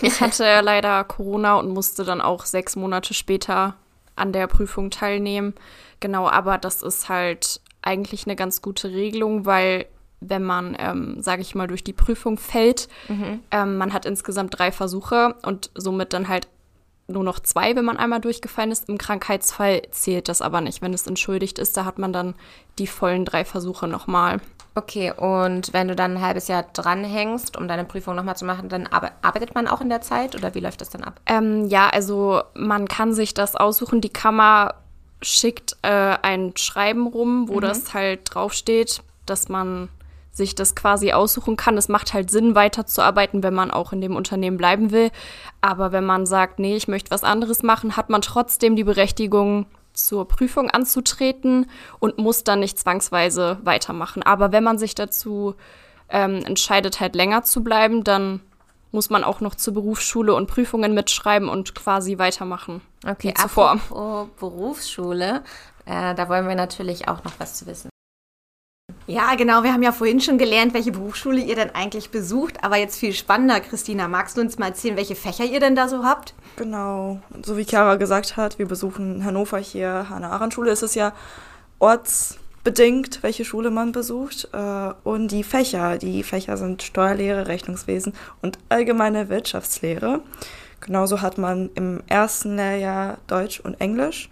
Ich 0.01 0.21
hatte 0.21 0.61
leider 0.61 1.03
Corona 1.03 1.55
und 1.55 1.69
musste 1.69 2.03
dann 2.03 2.21
auch 2.21 2.45
sechs 2.45 2.75
Monate 2.75 3.13
später 3.13 3.75
an 4.15 4.31
der 4.31 4.47
Prüfung 4.47 4.89
teilnehmen. 4.89 5.53
Genau, 5.99 6.27
aber 6.27 6.57
das 6.57 6.83
ist 6.83 7.09
halt 7.09 7.61
eigentlich 7.81 8.25
eine 8.25 8.35
ganz 8.35 8.61
gute 8.61 8.91
Regelung, 8.91 9.45
weil 9.45 9.85
wenn 10.21 10.43
man, 10.43 10.75
ähm, 10.79 11.21
sage 11.21 11.41
ich 11.41 11.53
mal, 11.53 11.67
durch 11.67 11.83
die 11.83 11.93
Prüfung 11.93 12.37
fällt, 12.37 12.87
ähm, 13.51 13.77
man 13.77 13.91
hat 13.93 14.05
insgesamt 14.05 14.57
drei 14.57 14.71
Versuche 14.71 15.35
und 15.43 15.69
somit 15.75 16.13
dann 16.13 16.29
halt 16.29 16.47
nur 17.07 17.23
noch 17.23 17.39
zwei, 17.39 17.75
wenn 17.75 17.85
man 17.85 17.97
einmal 17.97 18.19
durchgefallen 18.19 18.71
ist. 18.71 18.89
Im 18.89 18.97
Krankheitsfall 18.97 19.83
zählt 19.91 20.27
das 20.27 20.41
aber 20.41 20.61
nicht. 20.61 20.81
Wenn 20.81 20.93
es 20.93 21.05
entschuldigt 21.07 21.59
ist, 21.59 21.77
da 21.77 21.85
hat 21.85 21.99
man 21.99 22.13
dann 22.13 22.35
die 22.79 22.87
vollen 22.87 23.25
drei 23.25 23.45
Versuche 23.45 23.87
nochmal. 23.87 24.41
Okay, 24.77 25.13
und 25.15 25.71
wenn 25.71 25.87
du 25.87 25.95
dann 25.95 26.17
ein 26.17 26.21
halbes 26.21 26.49
Jahr 26.49 26.65
dranhängst, 26.73 27.55
um 27.55 27.67
deine 27.67 27.85
Prüfung 27.85 28.15
nochmal 28.15 28.35
zu 28.35 28.43
machen, 28.43 28.67
dann 28.67 28.87
arbe- 28.87 29.11
arbeitet 29.21 29.55
man 29.55 29.67
auch 29.67 29.79
in 29.79 29.87
der 29.87 30.01
Zeit 30.01 30.35
oder 30.35 30.53
wie 30.53 30.59
läuft 30.59 30.81
das 30.81 30.89
dann 30.89 31.03
ab? 31.03 31.21
Ähm, 31.27 31.67
ja, 31.67 31.87
also 31.87 32.41
man 32.55 32.87
kann 32.87 33.13
sich 33.13 33.33
das 33.33 33.55
aussuchen. 33.55 34.01
Die 34.01 34.09
Kammer 34.09 34.73
schickt 35.21 35.77
äh, 35.81 36.17
ein 36.21 36.57
Schreiben 36.57 37.07
rum, 37.07 37.47
wo 37.47 37.61
das 37.61 37.93
halt 37.93 38.21
draufsteht, 38.33 39.01
dass 39.25 39.47
man 39.47 39.87
sich 40.35 40.53
das 40.53 40.75
quasi 40.75 41.13
aussuchen 41.13 41.55
kann. 41.55 41.77
Es 41.77 41.87
macht 41.87 42.13
halt 42.13 42.29
Sinn, 42.29 42.55
weiterzuarbeiten, 42.55 43.41
wenn 43.41 43.53
man 43.53 43.71
auch 43.71 43.93
in 43.93 44.01
dem 44.01 44.15
Unternehmen 44.15 44.57
bleiben 44.57 44.91
will. 44.91 45.09
Aber 45.61 45.91
wenn 45.91 46.05
man 46.05 46.25
sagt, 46.25 46.59
nee, 46.59 46.75
ich 46.75 46.87
möchte 46.87 47.09
was 47.09 47.23
anderes 47.23 47.63
machen, 47.63 47.95
hat 47.95 48.09
man 48.09 48.21
trotzdem 48.21 48.75
die 48.75 48.83
Berechtigung, 48.83 49.65
zur 49.93 50.27
Prüfung 50.27 50.69
anzutreten 50.69 51.69
und 51.99 52.17
muss 52.17 52.43
dann 52.43 52.59
nicht 52.59 52.77
zwangsweise 52.77 53.59
weitermachen. 53.63 54.23
Aber 54.23 54.51
wenn 54.51 54.61
man 54.61 54.77
sich 54.77 54.93
dazu 54.93 55.55
ähm, 56.09 56.43
entscheidet, 56.45 56.99
halt 56.99 57.15
länger 57.15 57.43
zu 57.43 57.63
bleiben, 57.63 58.03
dann 58.03 58.41
muss 58.91 59.09
man 59.09 59.23
auch 59.23 59.41
noch 59.41 59.55
zur 59.55 59.73
Berufsschule 59.73 60.33
und 60.33 60.47
Prüfungen 60.47 60.93
mitschreiben 60.93 61.49
und 61.49 61.75
quasi 61.75 62.17
weitermachen. 62.17 62.81
Okay, 63.07 63.33
zuvor. 63.33 63.79
Berufsschule, 64.39 65.43
äh, 65.85 66.15
da 66.15 66.29
wollen 66.29 66.47
wir 66.47 66.55
natürlich 66.55 67.07
auch 67.07 67.23
noch 67.23 67.33
was 67.37 67.55
zu 67.55 67.65
wissen. 67.67 67.89
Ja, 69.07 69.35
genau. 69.35 69.61
Wir 69.61 69.71
haben 69.71 69.83
ja 69.83 69.91
vorhin 69.91 70.19
schon 70.19 70.39
gelernt, 70.39 70.73
welche 70.73 70.91
Berufsschule 70.91 71.39
ihr 71.39 71.55
denn 71.55 71.69
eigentlich 71.75 72.09
besucht. 72.09 72.63
Aber 72.63 72.77
jetzt 72.77 72.99
viel 72.99 73.13
spannender, 73.13 73.59
Christina. 73.59 74.07
Magst 74.07 74.35
du 74.35 74.41
uns 74.41 74.57
mal 74.57 74.69
erzählen, 74.69 74.97
welche 74.97 75.15
Fächer 75.15 75.43
ihr 75.45 75.59
denn 75.59 75.75
da 75.75 75.87
so 75.87 76.03
habt? 76.03 76.33
Genau. 76.55 77.19
So 77.43 77.55
wie 77.55 77.65
Chiara 77.65 77.95
gesagt 77.97 78.35
hat, 78.35 78.57
wir 78.57 78.67
besuchen 78.67 79.23
Hannover 79.23 79.59
hier, 79.59 80.07
Hannah-Arendt-Schule. 80.09 80.71
Es 80.71 80.81
ist 80.81 80.95
ja 80.95 81.13
ortsbedingt, 81.77 83.21
welche 83.21 83.45
Schule 83.45 83.69
man 83.69 83.91
besucht. 83.91 84.49
Äh, 84.53 84.93
Und 85.03 85.27
die 85.27 85.43
Fächer, 85.43 85.99
die 85.99 86.23
Fächer 86.23 86.57
sind 86.57 86.81
Steuerlehre, 86.81 87.47
Rechnungswesen 87.47 88.13
und 88.41 88.57
allgemeine 88.69 89.29
Wirtschaftslehre. 89.29 90.21
Genauso 90.81 91.21
hat 91.21 91.37
man 91.37 91.69
im 91.75 92.01
ersten 92.07 92.55
Lehrjahr 92.55 93.19
Deutsch 93.27 93.59
und 93.59 93.79
Englisch. 93.79 94.29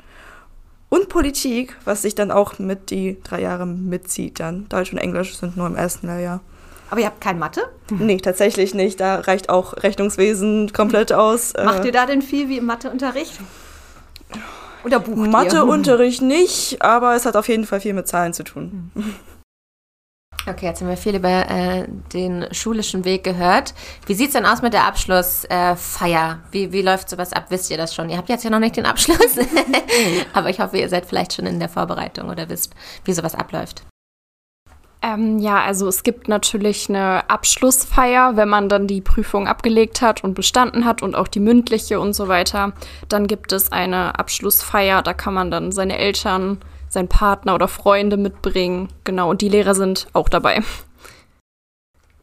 Und 0.93 1.09
Politik, 1.09 1.75
was 1.85 2.03
sich 2.03 2.13
dann 2.13 2.29
auch 2.29 2.59
mit 2.59 2.91
die 2.91 3.17
drei 3.23 3.41
Jahre 3.41 3.65
mitzieht 3.65 4.39
dann. 4.39 4.69
Deutsch 4.69 4.91
und 4.91 5.00
Englisch 5.00 5.35
sind 5.35 5.57
nur 5.57 5.65
im 5.65 5.75
ersten 5.75 6.05
Lehrjahr. 6.05 6.41
Aber 6.91 7.00
ihr 7.00 7.07
habt 7.07 7.19
kein 7.19 7.39
Mathe? 7.39 7.62
Nee, 7.89 8.17
tatsächlich 8.17 8.75
nicht. 8.75 9.00
Da 9.00 9.15
reicht 9.21 9.50
auch 9.50 9.73
Rechnungswesen 9.81 10.71
komplett 10.71 11.12
aus. 11.12 11.53
Äh, 11.53 11.63
Macht 11.63 11.83
ihr 11.85 11.91
da 11.91 12.05
denn 12.05 12.21
viel 12.21 12.47
wie 12.47 12.59
im 12.59 12.67
Matheunterricht? 12.67 13.39
Oder 14.83 15.00
bucht 15.00 15.17
ihr? 15.17 15.31
Matheunterricht 15.31 16.21
nicht, 16.21 16.83
aber 16.83 17.15
es 17.15 17.25
hat 17.25 17.38
auf 17.38 17.47
jeden 17.47 17.65
Fall 17.65 17.81
viel 17.81 17.95
mit 17.95 18.07
Zahlen 18.07 18.33
zu 18.33 18.43
tun. 18.43 18.91
Okay, 20.45 20.65
jetzt 20.65 20.81
haben 20.81 20.89
wir 20.89 20.97
viel 20.97 21.15
über 21.15 21.50
äh, 21.50 21.88
den 22.12 22.45
schulischen 22.51 23.05
Weg 23.05 23.23
gehört. 23.23 23.73
Wie 24.05 24.13
sieht's 24.13 24.33
denn 24.33 24.45
aus 24.45 24.62
mit 24.62 24.73
der 24.73 24.85
Abschlussfeier? 24.85 25.77
Äh, 26.31 26.53
wie, 26.53 26.71
wie 26.73 26.81
läuft 26.81 27.09
sowas 27.09 27.31
ab? 27.31 27.45
Wisst 27.47 27.71
ihr 27.71 27.77
das 27.77 27.95
schon? 27.95 28.09
Ihr 28.09 28.17
habt 28.17 28.27
jetzt 28.27 28.43
ja 28.43 28.50
noch 28.50 28.59
nicht 28.59 28.75
den 28.75 28.85
Abschluss, 28.85 29.38
aber 30.33 30.50
ich 30.50 30.59
hoffe, 30.59 30.77
ihr 30.77 30.89
seid 30.89 31.05
vielleicht 31.05 31.33
schon 31.33 31.45
in 31.45 31.59
der 31.59 31.69
Vorbereitung 31.69 32.29
oder 32.29 32.50
wisst, 32.50 32.73
wie 33.05 33.13
sowas 33.13 33.35
abläuft. 33.35 33.83
Ähm, 35.01 35.39
ja, 35.39 35.62
also 35.62 35.88
es 35.88 36.03
gibt 36.03 36.27
natürlich 36.27 36.89
eine 36.89 37.29
Abschlussfeier, 37.29 38.35
wenn 38.35 38.50
man 38.50 38.67
dann 38.67 38.88
die 38.88 39.01
Prüfung 39.01 39.47
abgelegt 39.47 40.01
hat 40.01 40.25
und 40.25 40.33
bestanden 40.33 40.83
hat 40.83 41.01
und 41.01 41.15
auch 41.15 41.27
die 41.29 41.41
mündliche 41.41 42.01
und 42.01 42.13
so 42.13 42.27
weiter. 42.27 42.73
Dann 43.07 43.27
gibt 43.27 43.53
es 43.53 43.71
eine 43.71 44.19
Abschlussfeier, 44.19 45.01
da 45.01 45.13
kann 45.13 45.33
man 45.33 45.51
dann 45.51 45.71
seine 45.71 45.97
Eltern, 45.97 46.59
seinen 46.93 47.07
Partner 47.09 47.55
oder 47.55 47.67
Freunde 47.67 48.17
mitbringen. 48.17 48.89
Genau, 49.03 49.29
und 49.29 49.41
die 49.41 49.50
Lehrer 49.50 49.75
sind 49.75 50.07
auch 50.13 50.29
dabei. 50.29 50.62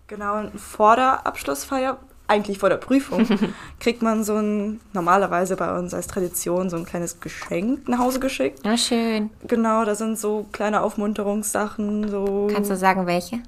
Genau, 0.06 0.38
und 0.38 0.58
vor 0.60 0.96
der 0.96 1.26
Abschlussfeier, 1.26 1.98
eigentlich 2.26 2.58
vor 2.58 2.68
der 2.68 2.76
Prüfung, 2.76 3.26
kriegt 3.80 4.02
man 4.02 4.24
so 4.24 4.36
ein, 4.36 4.80
normalerweise 4.92 5.56
bei 5.56 5.76
uns 5.78 5.94
als 5.94 6.06
Tradition, 6.06 6.70
so 6.70 6.76
ein 6.76 6.84
kleines 6.84 7.20
Geschenk 7.20 7.88
nach 7.88 7.98
Hause 7.98 8.18
geschickt. 8.20 8.60
Na 8.64 8.76
schön. 8.76 9.30
Genau, 9.46 9.84
da 9.84 9.94
sind 9.94 10.18
so 10.18 10.46
kleine 10.52 10.82
Aufmunterungssachen, 10.82 12.08
so 12.10 12.48
Kannst 12.52 12.70
du 12.70 12.76
sagen, 12.76 13.06
welche? 13.06 13.40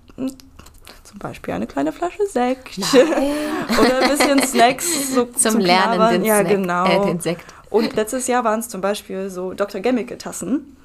zum 1.05 1.19
Beispiel 1.19 1.53
eine 1.53 1.67
kleine 1.67 1.93
Flasche 1.93 2.25
Sekt. 2.27 2.79
Oder 3.81 3.99
ein 4.03 4.09
bisschen 4.09 4.43
Snacks. 4.43 5.13
So 5.15 5.25
Zum, 5.37 5.59
Lernen 5.61 5.95
Knabbern. 5.97 6.13
den, 6.15 6.25
Ja, 6.25 6.37
Snack, 6.41 6.49
genau. 6.49 6.85
äh, 6.87 7.07
den 7.07 7.21
Sekt. 7.21 7.45
Und 7.71 7.95
letztes 7.97 8.27
Jahr 8.29 8.45
waren 8.45 8.61
es 8.61 8.69
zum 8.69 8.81
Beispiel 8.81 9.29
so 9.29 9.53
Dr. 9.53 9.81
Gemmicke-Tassen, 9.81 10.77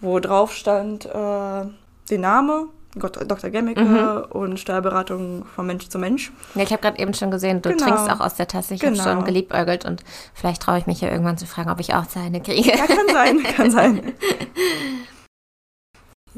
wo 0.00 0.18
drauf 0.20 0.52
stand 0.52 1.06
äh, 1.06 1.10
der 1.12 2.18
Name, 2.18 2.66
Dr. 2.96 3.50
Gemmicke 3.50 3.80
Mhm. 3.84 4.24
und 4.30 4.58
Steuerberatung 4.58 5.44
von 5.54 5.64
Mensch 5.66 5.88
zu 5.88 5.98
Mensch. 5.98 6.32
Ja, 6.56 6.62
ich 6.64 6.72
habe 6.72 6.82
gerade 6.82 6.98
eben 6.98 7.14
schon 7.14 7.30
gesehen, 7.30 7.62
du 7.62 7.68
Genau. 7.70 7.84
trinkst 7.84 8.10
auch 8.10 8.18
aus 8.20 8.34
der 8.34 8.48
Tasse. 8.48 8.74
Ich 8.74 8.80
Genau. 8.80 8.98
habe 9.04 9.10
schon 9.18 9.24
geliebäugelt 9.24 9.84
und 9.84 10.02
vielleicht 10.34 10.62
traue 10.62 10.78
ich 10.78 10.86
mich 10.86 11.00
ja 11.00 11.08
irgendwann 11.08 11.38
zu 11.38 11.46
fragen, 11.46 11.70
ob 11.70 11.78
ich 11.78 11.94
auch 11.94 12.04
seine 12.08 12.40
kriege. 12.40 12.68
Ja, 12.76 12.86
kann 12.86 13.06
sein, 13.12 13.42
kann 13.44 13.70
sein. 13.70 14.12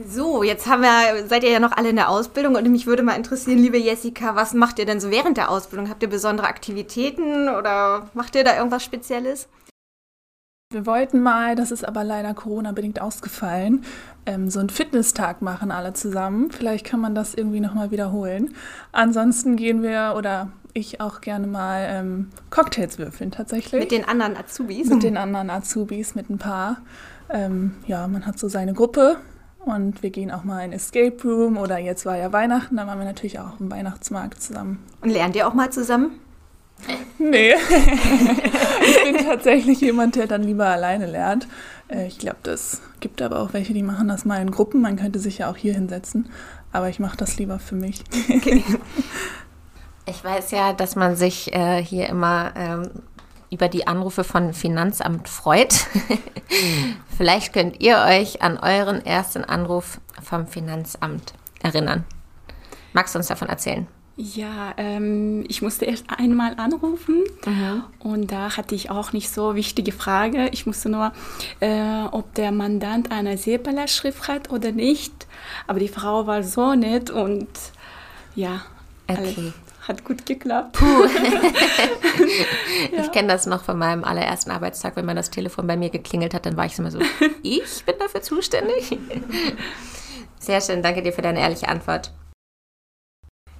So, 0.06 0.42
jetzt 0.42 0.66
haben 0.66 0.80
wir, 0.82 1.26
seid 1.28 1.44
ihr 1.44 1.50
ja 1.50 1.60
noch 1.60 1.72
alle 1.72 1.90
in 1.90 1.96
der 1.96 2.08
Ausbildung 2.08 2.54
und 2.54 2.66
mich 2.70 2.86
würde 2.86 3.02
mal 3.02 3.12
interessieren, 3.14 3.58
liebe 3.58 3.76
Jessica, 3.76 4.34
was 4.34 4.54
macht 4.54 4.78
ihr 4.78 4.86
denn 4.86 5.00
so 5.00 5.10
während 5.10 5.36
der 5.36 5.50
Ausbildung? 5.50 5.90
Habt 5.90 6.02
ihr 6.02 6.08
besondere 6.08 6.46
Aktivitäten 6.46 7.50
oder 7.50 8.08
macht 8.14 8.34
ihr 8.34 8.42
da 8.42 8.56
irgendwas 8.56 8.82
Spezielles? 8.84 9.48
Wir 10.72 10.86
wollten 10.86 11.20
mal, 11.20 11.54
das 11.54 11.70
ist 11.70 11.86
aber 11.86 12.02
leider 12.02 12.32
Corona-bedingt 12.32 13.00
ausgefallen, 13.00 13.84
ähm, 14.24 14.48
so 14.48 14.58
einen 14.58 14.70
Fitnesstag 14.70 15.42
machen 15.42 15.70
alle 15.70 15.92
zusammen. 15.92 16.50
Vielleicht 16.50 16.86
kann 16.86 17.00
man 17.00 17.14
das 17.14 17.34
irgendwie 17.34 17.60
nochmal 17.60 17.90
wiederholen. 17.90 18.54
Ansonsten 18.90 19.56
gehen 19.56 19.82
wir 19.82 20.14
oder 20.16 20.48
ich 20.72 21.00
auch 21.00 21.20
gerne 21.20 21.46
mal 21.46 21.86
ähm, 21.90 22.30
Cocktails 22.48 22.98
würfeln 22.98 23.30
tatsächlich. 23.30 23.80
Mit 23.80 23.92
den 23.92 24.06
anderen 24.06 24.36
Azubis? 24.36 24.88
mit 24.88 25.02
den 25.02 25.18
anderen 25.18 25.50
Azubis, 25.50 26.14
mit 26.14 26.30
ein 26.30 26.38
paar. 26.38 26.78
Ähm, 27.28 27.74
ja, 27.86 28.08
man 28.08 28.24
hat 28.24 28.38
so 28.38 28.48
seine 28.48 28.72
Gruppe 28.72 29.18
und 29.64 30.02
wir 30.02 30.10
gehen 30.10 30.30
auch 30.30 30.44
mal 30.44 30.64
in 30.64 30.72
Escape 30.72 31.16
Room 31.22 31.58
oder 31.58 31.78
jetzt 31.78 32.06
war 32.06 32.16
ja 32.16 32.32
Weihnachten, 32.32 32.76
da 32.76 32.86
waren 32.86 32.98
wir 32.98 33.04
natürlich 33.04 33.38
auch 33.38 33.60
im 33.60 33.70
Weihnachtsmarkt 33.70 34.42
zusammen. 34.42 34.82
Und 35.02 35.10
lernt 35.10 35.36
ihr 35.36 35.46
auch 35.46 35.54
mal 35.54 35.70
zusammen? 35.70 36.12
Nee, 37.18 37.54
ich 38.82 39.04
bin 39.04 39.24
tatsächlich 39.24 39.80
jemand, 39.80 40.16
der 40.16 40.26
dann 40.26 40.42
lieber 40.42 40.66
alleine 40.66 41.06
lernt. 41.06 41.46
Äh, 41.88 42.06
ich 42.06 42.18
glaube, 42.18 42.38
das 42.42 42.82
gibt 43.00 43.22
aber 43.22 43.40
auch 43.40 43.52
welche, 43.52 43.74
die 43.74 43.82
machen 43.82 44.08
das 44.08 44.24
mal 44.24 44.40
in 44.40 44.50
Gruppen. 44.50 44.80
Man 44.80 44.96
könnte 44.96 45.18
sich 45.18 45.38
ja 45.38 45.50
auch 45.50 45.56
hier 45.56 45.74
hinsetzen, 45.74 46.28
aber 46.72 46.88
ich 46.88 46.98
mache 46.98 47.16
das 47.16 47.36
lieber 47.38 47.58
für 47.58 47.76
mich. 47.76 48.02
Ich 50.04 50.24
weiß 50.24 50.50
ja, 50.50 50.72
dass 50.72 50.96
man 50.96 51.14
sich 51.14 51.54
äh, 51.54 51.82
hier 51.82 52.08
immer 52.08 52.52
ähm, 52.56 52.90
über 53.50 53.68
die 53.68 53.86
Anrufe 53.86 54.24
von 54.24 54.52
Finanzamt 54.52 55.28
freut. 55.28 55.86
Vielleicht 57.16 57.52
könnt 57.52 57.80
ihr 57.80 57.98
euch 57.98 58.42
an 58.42 58.58
euren 58.58 59.04
ersten 59.06 59.44
Anruf 59.44 60.00
vom 60.20 60.48
Finanzamt 60.48 61.34
erinnern. 61.62 62.04
Magst 62.92 63.14
du 63.14 63.20
uns 63.20 63.28
davon 63.28 63.48
erzählen? 63.48 63.86
Ja, 64.16 64.74
ähm, 64.76 65.44
ich 65.48 65.62
musste 65.62 65.86
erst 65.86 66.04
einmal 66.08 66.54
anrufen 66.58 67.24
und 67.98 68.30
da 68.30 68.56
hatte 68.56 68.74
ich 68.74 68.90
auch 68.90 69.12
nicht 69.14 69.30
so 69.30 69.54
wichtige 69.54 69.90
Frage. 69.92 70.48
Ich 70.52 70.66
musste 70.66 70.90
nur, 70.90 71.12
äh, 71.60 72.04
ob 72.10 72.34
der 72.34 72.52
Mandant 72.52 73.10
eine 73.10 73.38
SEPALA-Schrift 73.38 74.28
hat 74.28 74.50
oder 74.50 74.70
nicht. 74.70 75.26
Aber 75.66 75.78
die 75.78 75.88
Frau 75.88 76.26
war 76.26 76.42
so 76.42 76.74
nett 76.74 77.10
und 77.10 77.48
ja, 78.34 78.62
Okay. 79.08 79.52
hat 79.88 80.04
gut 80.04 80.26
geklappt. 80.26 80.78
Ich 82.98 83.12
kenne 83.12 83.28
das 83.28 83.46
noch 83.46 83.64
von 83.64 83.78
meinem 83.78 84.04
allerersten 84.04 84.50
Arbeitstag, 84.50 84.96
wenn 84.96 85.06
man 85.06 85.16
das 85.16 85.30
Telefon 85.30 85.66
bei 85.66 85.76
mir 85.76 85.88
geklingelt 85.90 86.34
hat, 86.34 86.44
dann 86.46 86.56
war 86.56 86.66
ich 86.66 86.78
immer 86.78 86.90
so, 86.90 86.98
ich 87.42 87.84
bin 87.84 87.94
dafür 87.98 88.22
zuständig. 88.22 88.98
Sehr 90.38 90.60
schön, 90.60 90.82
danke 90.82 91.02
dir 91.02 91.12
für 91.12 91.22
deine 91.22 91.40
ehrliche 91.40 91.68
Antwort. 91.68 92.12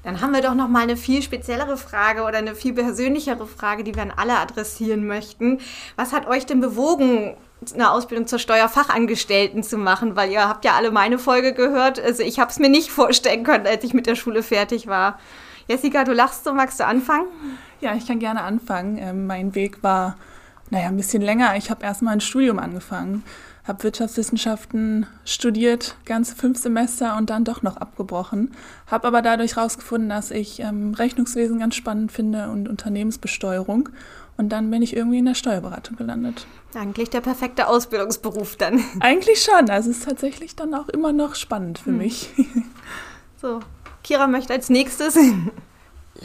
Dann 0.03 0.21
haben 0.21 0.33
wir 0.33 0.41
doch 0.41 0.55
noch 0.55 0.69
mal 0.69 0.83
eine 0.83 0.97
viel 0.97 1.23
speziellere 1.23 1.77
Frage 1.77 2.23
oder 2.23 2.39
eine 2.39 2.55
viel 2.55 2.73
persönlichere 2.73 3.47
Frage, 3.47 3.85
die 3.85 3.95
wir 3.95 4.03
an 4.03 4.13
alle 4.15 4.39
adressieren 4.39 5.07
möchten. 5.07 5.59
Was 5.97 6.13
hat 6.13 6.27
euch 6.27 6.45
denn 6.45 6.61
bewogen, 6.61 7.37
eine 7.73 7.91
Ausbildung 7.91 8.27
zur 8.27 8.41
Steuerfachangestellten 8.41 9.63
zu 9.63 9.79
machen? 9.79 10.17
Weil 10.17 10.31
ihr 10.31 10.49
habt 10.49 10.65
ja 10.65 10.73
alle 10.73 10.91
meine 10.91 11.19
Folge 11.19 11.53
gehört. 11.53 12.01
Also 12.01 12.25
ich 12.25 12.41
habe 12.41 12.51
es 12.51 12.59
mir 12.59 12.69
nicht 12.69 12.91
vorstellen 12.91 13.45
können, 13.45 13.67
als 13.67 13.85
ich 13.85 13.95
mit 13.95 14.07
der 14.07 14.17
Schule 14.17 14.43
fertig 14.43 14.89
war. 14.89 15.19
Jessica, 15.69 16.03
du 16.03 16.13
lachst 16.13 16.45
so, 16.45 16.53
magst 16.53 16.81
du 16.81 16.87
anfangen? 16.87 17.27
Ja, 17.81 17.95
ich 17.95 18.07
kann 18.07 18.19
gerne 18.19 18.43
anfangen. 18.43 18.99
Ähm, 18.99 19.27
mein 19.27 19.55
Weg 19.55 19.83
war, 19.85 20.17
naja, 20.71 20.89
ein 20.89 20.97
bisschen 20.97 21.23
länger. 21.23 21.57
Ich 21.57 21.71
habe 21.71 21.85
erstmal 21.85 22.15
ein 22.15 22.21
Studium 22.21 22.59
angefangen, 22.59 23.23
habe 23.65 23.85
Wirtschaftswissenschaften 23.85 25.07
studiert, 25.25 25.97
ganze 26.05 26.35
fünf 26.35 26.59
Semester 26.59 27.17
und 27.17 27.31
dann 27.31 27.45
doch 27.45 27.63
noch 27.63 27.77
abgebrochen. 27.77 28.53
Habe 28.87 29.07
aber 29.07 29.23
dadurch 29.23 29.57
herausgefunden, 29.57 30.09
dass 30.09 30.31
ich 30.31 30.61
ähm, 30.61 30.95
Rechnungswesen 30.95 31.59
ganz 31.59 31.77
spannend 31.77 32.11
finde 32.11 32.51
und 32.51 32.69
Unternehmensbesteuerung. 32.69 33.89
Und 34.37 34.49
dann 34.49 34.71
bin 34.71 34.83
ich 34.83 34.97
irgendwie 34.97 35.19
in 35.19 35.27
der 35.27 35.35
Steuerberatung 35.35 35.97
gelandet. 35.97 36.47
Eigentlich 36.75 37.11
der 37.11 37.21
perfekte 37.21 37.69
Ausbildungsberuf 37.69 38.57
dann. 38.57 38.83
Eigentlich 39.01 39.43
schon. 39.43 39.71
Also 39.71 39.91
es 39.91 39.99
ist 39.99 40.05
tatsächlich 40.05 40.57
dann 40.57 40.75
auch 40.75 40.89
immer 40.89 41.13
noch 41.13 41.35
spannend 41.35 41.79
für 41.79 41.93
mich. 41.93 42.31
So, 43.41 43.59
Kira 44.05 44.29
möchte 44.29 44.53
als 44.53 44.71
nächstes. 44.71 45.19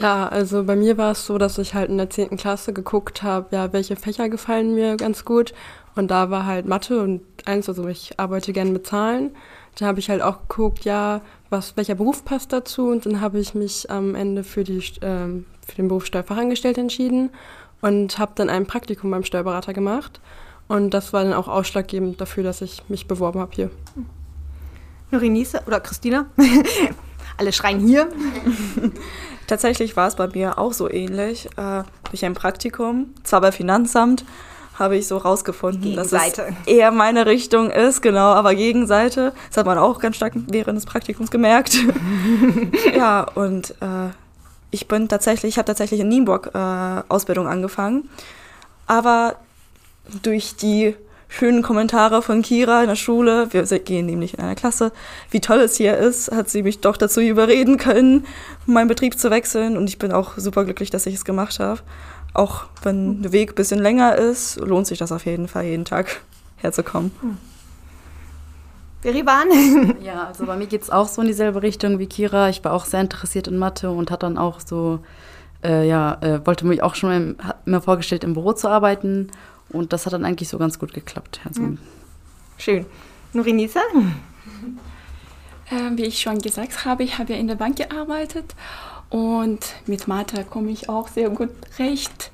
Ja, 0.00 0.28
also 0.28 0.64
bei 0.64 0.76
mir 0.76 0.96
war 0.96 1.12
es 1.12 1.26
so, 1.26 1.38
dass 1.38 1.58
ich 1.58 1.74
halt 1.74 1.90
in 1.90 1.98
der 1.98 2.08
10. 2.08 2.36
Klasse 2.36 2.72
geguckt 2.72 3.22
habe, 3.22 3.48
ja, 3.50 3.72
welche 3.72 3.96
Fächer 3.96 4.28
gefallen 4.28 4.74
mir 4.74 4.96
ganz 4.96 5.24
gut. 5.24 5.52
Und 5.96 6.10
da 6.10 6.30
war 6.30 6.46
halt 6.46 6.66
Mathe 6.66 7.00
und 7.00 7.22
eins, 7.46 7.68
also 7.68 7.88
ich 7.88 8.18
arbeite 8.18 8.52
gerne 8.52 8.70
mit 8.70 8.86
Zahlen. 8.86 9.34
Da 9.76 9.86
habe 9.86 9.98
ich 9.98 10.08
halt 10.08 10.22
auch 10.22 10.42
geguckt, 10.48 10.84
ja, 10.84 11.20
was, 11.50 11.76
welcher 11.76 11.96
Beruf 11.96 12.24
passt 12.24 12.52
dazu. 12.52 12.88
Und 12.88 13.06
dann 13.06 13.20
habe 13.20 13.40
ich 13.40 13.54
mich 13.54 13.90
am 13.90 14.14
Ende 14.14 14.44
für, 14.44 14.62
die, 14.62 14.82
ähm, 15.02 15.46
für 15.66 15.76
den 15.76 15.88
Beruf 15.88 16.06
Steuerfachangestellte 16.06 16.80
entschieden 16.80 17.30
und 17.80 18.18
habe 18.18 18.32
dann 18.36 18.50
ein 18.50 18.66
Praktikum 18.66 19.10
beim 19.10 19.24
Steuerberater 19.24 19.72
gemacht. 19.72 20.20
Und 20.68 20.90
das 20.90 21.12
war 21.12 21.24
dann 21.24 21.32
auch 21.32 21.48
ausschlaggebend 21.48 22.20
dafür, 22.20 22.44
dass 22.44 22.60
ich 22.60 22.82
mich 22.88 23.08
beworben 23.08 23.40
habe 23.40 23.52
hier. 23.54 23.70
Norinise 25.10 25.62
oder 25.66 25.80
Christina? 25.80 26.26
Alle 27.38 27.52
schreien 27.52 27.80
hier. 27.80 28.08
Tatsächlich 29.48 29.96
war 29.96 30.06
es 30.06 30.14
bei 30.14 30.28
mir 30.28 30.58
auch 30.58 30.72
so 30.72 30.88
ähnlich. 30.88 31.46
Äh, 31.56 31.82
durch 32.10 32.24
ein 32.24 32.34
Praktikum, 32.34 33.14
zwar 33.24 33.40
bei 33.40 33.50
Finanzamt, 33.50 34.24
habe 34.74 34.96
ich 34.96 35.08
so 35.08 35.16
rausgefunden, 35.16 35.96
dass 35.96 36.12
es 36.12 36.40
eher 36.66 36.92
meine 36.92 37.26
Richtung 37.26 37.70
ist, 37.70 38.00
genau, 38.00 38.28
aber 38.32 38.54
Gegenseite. 38.54 39.32
Das 39.48 39.56
hat 39.56 39.66
man 39.66 39.76
auch 39.76 39.98
ganz 39.98 40.16
stark 40.16 40.34
während 40.46 40.76
des 40.76 40.86
Praktikums 40.86 41.32
gemerkt. 41.32 41.78
ja, 42.94 43.22
und 43.34 43.72
äh, 43.80 44.10
ich 44.70 44.86
bin 44.86 45.08
tatsächlich, 45.08 45.54
ich 45.54 45.58
habe 45.58 45.66
tatsächlich 45.66 46.00
in 46.00 46.08
Nienburg 46.08 46.50
äh, 46.54 47.02
Ausbildung 47.08 47.48
angefangen, 47.48 48.08
aber 48.86 49.36
durch 50.22 50.54
die 50.56 50.94
schönen 51.28 51.62
Kommentare 51.62 52.22
von 52.22 52.42
Kira 52.42 52.82
in 52.82 52.88
der 52.88 52.96
Schule, 52.96 53.52
wir 53.52 53.64
gehen 53.80 54.06
nämlich 54.06 54.34
in 54.34 54.40
einer 54.40 54.54
Klasse, 54.54 54.92
wie 55.30 55.40
toll 55.40 55.60
es 55.60 55.76
hier 55.76 55.96
ist, 55.96 56.32
hat 56.32 56.48
sie 56.48 56.62
mich 56.62 56.80
doch 56.80 56.96
dazu 56.96 57.20
überreden 57.20 57.76
können, 57.76 58.26
meinen 58.66 58.88
Betrieb 58.88 59.18
zu 59.18 59.30
wechseln 59.30 59.76
und 59.76 59.88
ich 59.88 59.98
bin 59.98 60.10
auch 60.10 60.38
super 60.38 60.64
glücklich, 60.64 60.90
dass 60.90 61.06
ich 61.06 61.14
es 61.14 61.24
gemacht 61.24 61.60
habe. 61.60 61.80
Auch 62.34 62.64
wenn 62.82 63.22
der 63.22 63.32
Weg 63.32 63.52
ein 63.52 63.54
bisschen 63.54 63.78
länger 63.78 64.16
ist, 64.16 64.56
lohnt 64.56 64.86
sich 64.86 64.98
das 64.98 65.12
auf 65.12 65.26
jeden 65.26 65.48
Fall, 65.48 65.64
jeden 65.64 65.84
Tag 65.84 66.20
herzukommen. 66.56 67.12
Beriban? 69.02 69.48
Ja, 70.02 70.26
also 70.26 70.46
bei 70.46 70.56
mir 70.56 70.66
geht 70.66 70.82
es 70.82 70.90
auch 70.90 71.08
so 71.08 71.20
in 71.22 71.28
dieselbe 71.28 71.62
Richtung 71.62 71.98
wie 71.98 72.06
Kira. 72.06 72.48
Ich 72.48 72.64
war 72.64 72.72
auch 72.72 72.84
sehr 72.84 73.00
interessiert 73.00 73.48
in 73.48 73.58
Mathe 73.58 73.90
und 73.90 74.10
hat 74.10 74.22
dann 74.22 74.38
auch 74.38 74.60
so, 74.60 75.00
äh, 75.62 75.86
ja, 75.86 76.18
äh, 76.20 76.44
wollte 76.46 76.66
mich 76.66 76.82
auch 76.82 76.94
schon 76.94 77.12
im, 77.12 77.36
mir 77.64 77.80
vorgestellt, 77.80 78.24
im 78.24 78.34
Büro 78.34 78.52
zu 78.52 78.68
arbeiten 78.68 79.30
und 79.70 79.92
das 79.92 80.06
hat 80.06 80.12
dann 80.12 80.24
eigentlich 80.24 80.48
so 80.48 80.58
ganz 80.58 80.78
gut 80.78 80.92
geklappt. 80.92 81.40
Also, 81.44 81.62
ja. 81.62 81.72
Schön. 82.56 82.86
Nurinisa? 83.32 83.80
Äh, 85.70 85.96
wie 85.96 86.04
ich 86.04 86.20
schon 86.20 86.38
gesagt 86.38 86.84
habe, 86.84 87.04
ich 87.04 87.18
habe 87.18 87.32
ja 87.34 87.38
in 87.38 87.48
der 87.48 87.56
Bank 87.56 87.76
gearbeitet 87.76 88.54
und 89.10 89.60
mit 89.86 90.08
Mathe 90.08 90.44
komme 90.44 90.70
ich 90.70 90.88
auch 90.88 91.08
sehr 91.08 91.30
gut 91.30 91.50
recht 91.78 92.30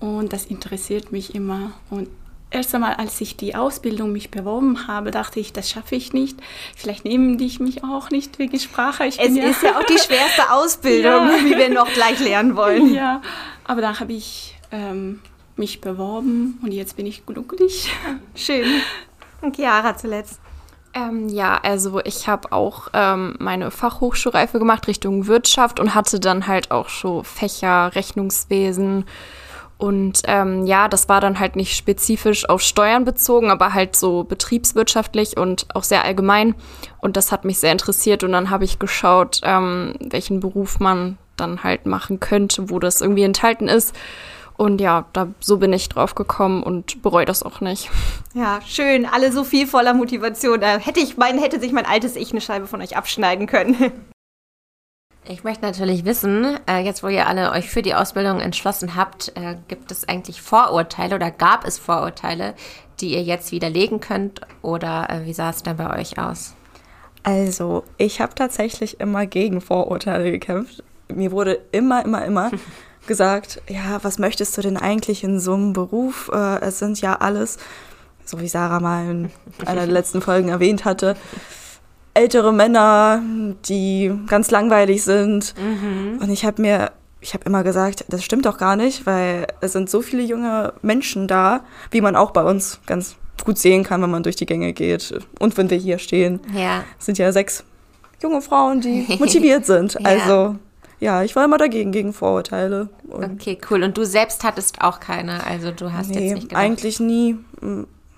und 0.00 0.32
das 0.32 0.46
interessiert 0.46 1.12
mich 1.12 1.34
immer. 1.34 1.72
Und 1.90 2.08
erst 2.50 2.74
einmal, 2.74 2.94
als 2.94 3.20
ich 3.20 3.36
die 3.36 3.54
Ausbildung 3.54 4.12
mich 4.12 4.30
beworben 4.30 4.86
habe, 4.86 5.10
dachte 5.10 5.40
ich, 5.40 5.52
das 5.52 5.70
schaffe 5.70 5.96
ich 5.96 6.12
nicht. 6.12 6.38
Vielleicht 6.76 7.04
nehmen 7.04 7.36
die 7.36 7.54
mich 7.58 7.84
auch 7.84 8.10
nicht 8.10 8.38
wegen 8.38 8.58
Sprache. 8.58 9.06
Ich 9.06 9.18
es 9.20 9.36
ja 9.36 9.44
ist 9.44 9.62
ja 9.62 9.78
auch 9.78 9.84
die 9.84 9.98
schwerste 9.98 10.50
Ausbildung, 10.50 11.28
ja. 11.28 11.38
wie 11.44 11.56
wir 11.56 11.70
noch 11.70 11.92
gleich 11.92 12.20
lernen 12.20 12.56
wollen. 12.56 12.94
Ja, 12.94 13.20
aber 13.64 13.80
dann 13.80 13.98
habe 14.00 14.12
ich 14.12 14.56
ähm, 14.70 15.20
mich 15.56 15.80
beworben 15.80 16.58
und 16.62 16.72
jetzt 16.72 16.96
bin 16.96 17.06
ich 17.06 17.26
glücklich. 17.26 17.92
Schön. 18.34 18.66
Und 19.40 19.56
Chiara 19.56 19.96
zuletzt. 19.96 20.40
Ähm, 20.94 21.28
ja, 21.28 21.58
also 21.62 22.00
ich 22.04 22.28
habe 22.28 22.52
auch 22.52 22.88
ähm, 22.92 23.34
meine 23.40 23.70
Fachhochschulreife 23.70 24.58
gemacht 24.58 24.86
Richtung 24.86 25.26
Wirtschaft 25.26 25.80
und 25.80 25.94
hatte 25.94 26.20
dann 26.20 26.46
halt 26.46 26.70
auch 26.70 26.88
so 26.88 27.22
Fächer 27.24 27.94
Rechnungswesen 27.94 29.04
und 29.76 30.22
ähm, 30.28 30.66
ja, 30.66 30.88
das 30.88 31.08
war 31.08 31.20
dann 31.20 31.40
halt 31.40 31.56
nicht 31.56 31.76
spezifisch 31.76 32.48
auf 32.48 32.62
Steuern 32.62 33.04
bezogen, 33.04 33.50
aber 33.50 33.74
halt 33.74 33.96
so 33.96 34.24
betriebswirtschaftlich 34.24 35.36
und 35.36 35.66
auch 35.74 35.82
sehr 35.82 36.04
allgemein. 36.04 36.54
Und 37.00 37.16
das 37.16 37.32
hat 37.32 37.44
mich 37.44 37.58
sehr 37.58 37.72
interessiert 37.72 38.22
und 38.22 38.32
dann 38.32 38.50
habe 38.50 38.64
ich 38.64 38.78
geschaut, 38.78 39.40
ähm, 39.42 39.94
welchen 40.00 40.40
Beruf 40.40 40.78
man 40.78 41.18
dann 41.36 41.64
halt 41.64 41.86
machen 41.86 42.20
könnte, 42.20 42.70
wo 42.70 42.78
das 42.78 43.00
irgendwie 43.00 43.24
enthalten 43.24 43.68
ist. 43.68 43.94
Und 44.56 44.80
ja, 44.80 45.06
da 45.12 45.28
so 45.40 45.58
bin 45.58 45.72
ich 45.72 45.88
drauf 45.88 46.14
gekommen 46.14 46.62
und 46.62 47.02
bereue 47.02 47.24
das 47.24 47.42
auch 47.42 47.60
nicht. 47.60 47.90
Ja, 48.34 48.60
schön. 48.66 49.06
Alle 49.06 49.32
so 49.32 49.42
viel 49.42 49.66
voller 49.66 49.94
Motivation. 49.94 50.60
Da 50.60 50.78
hätte 50.78 51.00
ich 51.00 51.16
mein, 51.16 51.38
hätte 51.38 51.58
sich 51.58 51.72
mein 51.72 51.86
altes 51.86 52.14
Ich 52.16 52.30
eine 52.30 52.40
Scheibe 52.40 52.66
von 52.66 52.80
euch 52.80 52.96
abschneiden 52.96 53.46
können. 53.46 53.92
Ich 55.26 55.42
möchte 55.42 55.64
natürlich 55.64 56.04
wissen, 56.04 56.58
äh, 56.68 56.80
jetzt 56.80 57.02
wo 57.02 57.08
ihr 57.08 57.26
alle 57.26 57.52
euch 57.52 57.70
für 57.70 57.80
die 57.80 57.94
Ausbildung 57.94 58.40
entschlossen 58.40 58.94
habt, 58.94 59.32
äh, 59.36 59.56
gibt 59.68 59.90
es 59.90 60.06
eigentlich 60.06 60.42
Vorurteile 60.42 61.14
oder 61.14 61.30
gab 61.30 61.66
es 61.66 61.78
Vorurteile, 61.78 62.54
die 63.00 63.14
ihr 63.14 63.22
jetzt 63.22 63.50
widerlegen 63.50 64.00
könnt 64.00 64.42
oder 64.60 65.08
äh, 65.08 65.24
wie 65.24 65.32
sah 65.32 65.48
es 65.48 65.62
denn 65.62 65.78
bei 65.78 65.98
euch 65.98 66.18
aus? 66.18 66.54
Also, 67.22 67.84
ich 67.96 68.20
habe 68.20 68.34
tatsächlich 68.34 69.00
immer 69.00 69.24
gegen 69.24 69.62
Vorurteile 69.62 70.30
gekämpft. 70.30 70.84
Mir 71.08 71.32
wurde 71.32 71.58
immer, 71.72 72.04
immer, 72.04 72.22
immer 72.26 72.50
gesagt, 73.06 73.60
ja, 73.68 74.02
was 74.02 74.18
möchtest 74.18 74.56
du 74.56 74.62
denn 74.62 74.76
eigentlich 74.76 75.24
in 75.24 75.40
so 75.40 75.54
einem 75.54 75.72
Beruf? 75.72 76.30
Äh, 76.32 76.60
es 76.60 76.78
sind 76.78 77.00
ja 77.00 77.16
alles, 77.16 77.58
so 78.24 78.40
wie 78.40 78.48
Sarah 78.48 78.80
mal 78.80 79.10
in 79.10 79.30
einer 79.66 79.86
der 79.86 79.92
letzten 79.92 80.20
Folgen 80.20 80.48
erwähnt 80.48 80.84
hatte, 80.84 81.16
ältere 82.14 82.52
Männer, 82.52 83.22
die 83.66 84.12
ganz 84.28 84.50
langweilig 84.50 85.02
sind. 85.02 85.54
Mhm. 85.58 86.18
Und 86.22 86.30
ich 86.30 86.44
habe 86.44 86.62
mir, 86.62 86.92
ich 87.20 87.34
habe 87.34 87.44
immer 87.44 87.64
gesagt, 87.64 88.04
das 88.08 88.24
stimmt 88.24 88.46
doch 88.46 88.56
gar 88.56 88.76
nicht, 88.76 89.04
weil 89.06 89.46
es 89.60 89.72
sind 89.72 89.90
so 89.90 90.00
viele 90.00 90.22
junge 90.22 90.72
Menschen 90.82 91.26
da, 91.26 91.64
wie 91.90 92.00
man 92.00 92.16
auch 92.16 92.30
bei 92.30 92.44
uns 92.44 92.80
ganz 92.86 93.16
gut 93.44 93.58
sehen 93.58 93.82
kann, 93.82 94.00
wenn 94.00 94.10
man 94.10 94.22
durch 94.22 94.36
die 94.36 94.46
Gänge 94.46 94.72
geht. 94.72 95.12
Und 95.40 95.56
wenn 95.56 95.68
wir 95.70 95.76
hier 95.76 95.98
stehen, 95.98 96.40
ja. 96.54 96.84
sind 96.98 97.18
ja 97.18 97.32
sechs 97.32 97.64
junge 98.22 98.40
Frauen, 98.40 98.80
die 98.80 99.06
motiviert 99.18 99.66
sind. 99.66 99.94
ja. 99.94 100.00
Also 100.02 100.56
ja, 101.04 101.22
ich 101.22 101.36
war 101.36 101.44
immer 101.44 101.58
dagegen, 101.58 101.92
gegen 101.92 102.14
Vorurteile. 102.14 102.88
okay, 103.10 103.58
cool. 103.70 103.82
Und 103.82 103.98
du 103.98 104.06
selbst 104.06 104.42
hattest 104.42 104.80
auch 104.80 105.00
keine, 105.00 105.46
also 105.46 105.70
du 105.70 105.92
hast 105.92 106.08
nee, 106.08 106.14
jetzt 106.14 106.34
nicht 106.34 106.48
gedacht. 106.48 106.62
eigentlich 106.62 106.98
nie. 106.98 107.36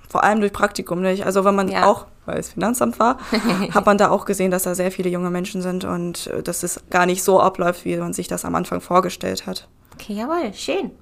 Vor 0.08 0.22
allem 0.22 0.38
durch 0.38 0.52
Praktikum 0.52 1.02
nicht. 1.02 1.26
Also 1.26 1.44
wenn 1.44 1.56
man 1.56 1.68
ja. 1.68 1.84
auch, 1.84 2.06
weil 2.26 2.38
es 2.38 2.50
Finanzamt 2.50 3.00
war, 3.00 3.18
hat 3.72 3.86
man 3.86 3.98
da 3.98 4.10
auch 4.10 4.24
gesehen, 4.24 4.52
dass 4.52 4.62
da 4.62 4.76
sehr 4.76 4.92
viele 4.92 5.10
junge 5.10 5.30
Menschen 5.30 5.62
sind 5.62 5.84
und 5.84 6.28
äh, 6.28 6.44
dass 6.44 6.62
es 6.62 6.80
gar 6.88 7.06
nicht 7.06 7.24
so 7.24 7.40
abläuft, 7.40 7.84
wie 7.84 7.96
man 7.96 8.12
sich 8.12 8.28
das 8.28 8.44
am 8.44 8.54
Anfang 8.54 8.80
vorgestellt 8.80 9.48
hat. 9.48 9.66
Okay, 9.94 10.12
jawohl, 10.12 10.54
schön. 10.54 10.92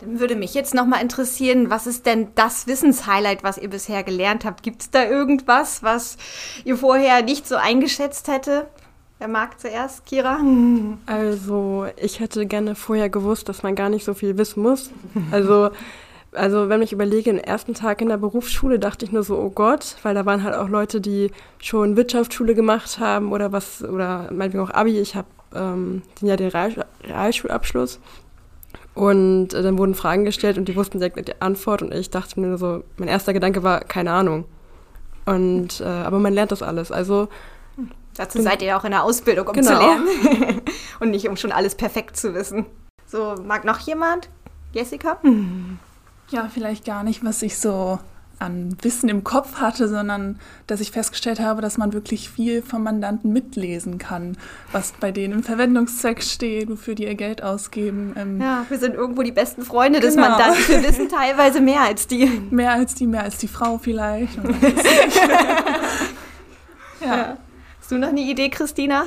Dann 0.00 0.20
würde 0.20 0.36
mich 0.36 0.54
jetzt 0.54 0.72
nochmal 0.72 1.02
interessieren, 1.02 1.68
was 1.68 1.86
ist 1.86 2.06
denn 2.06 2.28
das 2.34 2.66
Wissenshighlight, 2.66 3.42
was 3.42 3.58
ihr 3.58 3.68
bisher 3.68 4.04
gelernt 4.04 4.46
habt? 4.46 4.62
Gibt 4.62 4.80
es 4.80 4.90
da 4.90 5.04
irgendwas, 5.04 5.82
was 5.82 6.16
ihr 6.64 6.78
vorher 6.78 7.22
nicht 7.22 7.46
so 7.46 7.56
eingeschätzt 7.56 8.28
hätte? 8.28 8.68
Wer 9.18 9.28
mag 9.28 9.58
zuerst? 9.58 10.06
Kira? 10.06 10.38
Also, 11.06 11.86
ich 11.96 12.20
hätte 12.20 12.46
gerne 12.46 12.74
vorher 12.74 13.08
gewusst, 13.08 13.48
dass 13.48 13.62
man 13.62 13.74
gar 13.74 13.88
nicht 13.88 14.04
so 14.04 14.14
viel 14.14 14.38
wissen 14.38 14.62
muss. 14.62 14.90
Also, 15.30 15.70
also 16.32 16.68
wenn 16.68 16.82
ich 16.82 16.92
überlege, 16.92 17.32
den 17.32 17.42
ersten 17.42 17.74
Tag 17.74 18.00
in 18.00 18.08
der 18.08 18.18
Berufsschule 18.18 18.78
dachte 18.78 19.04
ich 19.04 19.12
nur 19.12 19.22
so, 19.22 19.38
oh 19.38 19.50
Gott, 19.50 19.96
weil 20.02 20.14
da 20.14 20.26
waren 20.26 20.44
halt 20.44 20.54
auch 20.54 20.68
Leute, 20.68 21.00
die 21.00 21.30
schon 21.58 21.96
Wirtschaftsschule 21.96 22.54
gemacht 22.54 23.00
haben 23.00 23.32
oder 23.32 23.50
was, 23.50 23.82
oder 23.82 24.28
meinetwegen 24.30 24.62
auch 24.62 24.70
Abi. 24.70 24.98
Ich 25.00 25.16
habe 25.16 25.28
ähm, 25.54 26.02
ja 26.20 26.36
den 26.36 26.50
Real 26.50 26.86
Realschulabschluss. 27.04 27.98
Und 28.94 29.54
äh, 29.54 29.62
dann 29.62 29.78
wurden 29.78 29.94
Fragen 29.94 30.24
gestellt 30.24 30.58
und 30.58 30.68
die 30.68 30.76
wussten 30.76 30.98
direkt 30.98 31.28
die 31.28 31.40
Antwort 31.40 31.82
und 31.82 31.94
ich 31.94 32.10
dachte 32.10 32.38
mir 32.40 32.48
nur 32.48 32.58
so, 32.58 32.82
mein 32.96 33.08
erster 33.08 33.32
Gedanke 33.32 33.62
war, 33.62 33.80
keine 33.80 34.12
Ahnung. 34.12 34.44
Und, 35.24 35.80
äh, 35.80 35.84
aber 35.84 36.18
man 36.18 36.34
lernt 36.34 36.52
das 36.52 36.62
alles. 36.62 36.92
Also 36.92 37.28
Dazu 38.18 38.42
seid 38.42 38.62
ihr 38.62 38.76
auch 38.76 38.84
in 38.84 38.90
der 38.90 39.04
Ausbildung, 39.04 39.46
um 39.46 39.54
genau. 39.54 39.70
zu 39.70 39.76
lernen. 39.78 40.62
und 41.00 41.10
nicht, 41.10 41.28
um 41.28 41.36
schon 41.36 41.52
alles 41.52 41.76
perfekt 41.76 42.16
zu 42.16 42.34
wissen. 42.34 42.66
So, 43.06 43.36
mag 43.44 43.64
noch 43.64 43.78
jemand? 43.78 44.28
Jessica? 44.72 45.18
Ja, 46.30 46.50
vielleicht 46.52 46.84
gar 46.84 47.04
nicht, 47.04 47.24
was 47.24 47.40
ich 47.42 47.58
so 47.58 48.00
an 48.40 48.76
Wissen 48.82 49.08
im 49.08 49.22
Kopf 49.24 49.56
hatte, 49.60 49.88
sondern 49.88 50.38
dass 50.66 50.80
ich 50.80 50.90
festgestellt 50.90 51.38
habe, 51.40 51.62
dass 51.62 51.78
man 51.78 51.92
wirklich 51.92 52.28
viel 52.28 52.62
vom 52.62 52.82
Mandanten 52.82 53.32
mitlesen 53.32 53.98
kann, 53.98 54.36
was 54.72 54.92
bei 54.98 55.12
denen 55.12 55.34
im 55.34 55.42
Verwendungszweck 55.42 56.22
steht, 56.22 56.68
wofür 56.68 56.94
die 56.94 57.04
ihr 57.04 57.14
Geld 57.14 57.42
ausgeben. 57.42 58.14
Ähm 58.16 58.40
ja, 58.40 58.64
wir 58.68 58.78
sind 58.78 58.94
irgendwo 58.94 59.22
die 59.22 59.32
besten 59.32 59.62
Freunde 59.62 60.00
genau. 60.00 60.10
des 60.10 60.16
Mandanten. 60.20 60.68
Wir 60.68 60.82
wissen 60.88 61.08
teilweise 61.12 61.60
mehr 61.60 61.82
als 61.82 62.08
die. 62.08 62.26
Mehr 62.50 62.72
als 62.72 62.94
die, 62.94 63.06
mehr 63.06 63.22
als 63.22 63.38
die 63.38 63.48
Frau 63.48 63.78
vielleicht. 63.78 64.36
ja. 67.00 67.16
ja. 67.16 67.36
Hast 67.88 67.92
du 67.92 67.98
noch 68.00 68.08
eine 68.08 68.20
Idee, 68.20 68.50
Christina? 68.50 69.06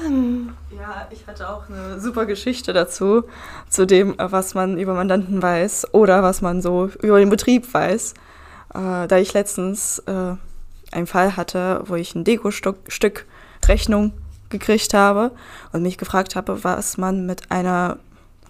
Ja, 0.76 1.08
ich 1.12 1.28
hatte 1.28 1.48
auch 1.48 1.70
eine 1.70 2.00
super 2.00 2.26
Geschichte 2.26 2.74
dazu, 2.74 3.26
zu 3.70 3.86
dem, 3.86 4.16
was 4.18 4.56
man 4.56 4.80
über 4.80 4.96
Mandanten 4.96 5.40
weiß 5.40 5.94
oder 5.94 6.24
was 6.24 6.42
man 6.42 6.64
so 6.64 6.90
über 7.04 7.20
den 7.20 7.30
Betrieb 7.30 7.72
weiß. 7.72 8.16
Äh, 8.74 9.08
da 9.08 9.18
ich 9.20 9.34
letztens 9.34 10.00
äh, 10.08 10.34
einen 10.92 11.06
Fall 11.06 11.38
hatte, 11.38 11.84
wo 11.86 11.94
ich 11.94 12.16
ein 12.16 12.24
Deko-Stück 12.24 13.28
Rechnung 13.68 14.14
gekriegt 14.50 14.96
habe 14.96 15.30
und 15.74 15.84
mich 15.84 16.00
gefragt 16.00 16.36
habe, 16.36 16.64
was 16.64 16.98
man 16.98 17.28
mit 17.28 17.52
einer 17.52 18.00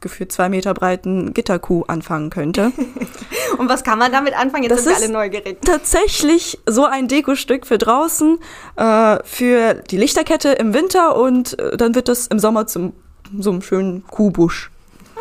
gefühlt 0.01 0.31
zwei 0.31 0.49
Meter 0.49 0.73
breiten 0.73 1.33
Gitterkuh 1.33 1.83
anfangen 1.87 2.29
könnte. 2.29 2.71
Und 3.57 3.69
was 3.69 3.83
kann 3.83 3.99
man 3.99 4.11
damit 4.11 4.37
anfangen? 4.37 4.63
Jetzt 4.63 4.71
Das 4.71 4.83
sind 4.83 4.91
wir 4.93 4.97
ist 4.97 5.03
alle 5.03 5.13
neugierig. 5.13 5.61
Tatsächlich 5.63 6.59
so 6.67 6.85
ein 6.85 7.07
Dekostück 7.07 7.65
für 7.67 7.77
draußen, 7.77 8.39
äh, 8.75 9.17
für 9.23 9.75
die 9.75 9.97
Lichterkette 9.97 10.49
im 10.49 10.73
Winter 10.73 11.15
und 11.15 11.57
äh, 11.59 11.77
dann 11.77 11.95
wird 11.95 12.07
das 12.07 12.27
im 12.27 12.39
Sommer 12.39 12.67
zum 12.67 12.93
so 13.39 13.51
einem 13.51 13.61
schönen 13.61 14.05
Kuhbusch. 14.07 14.71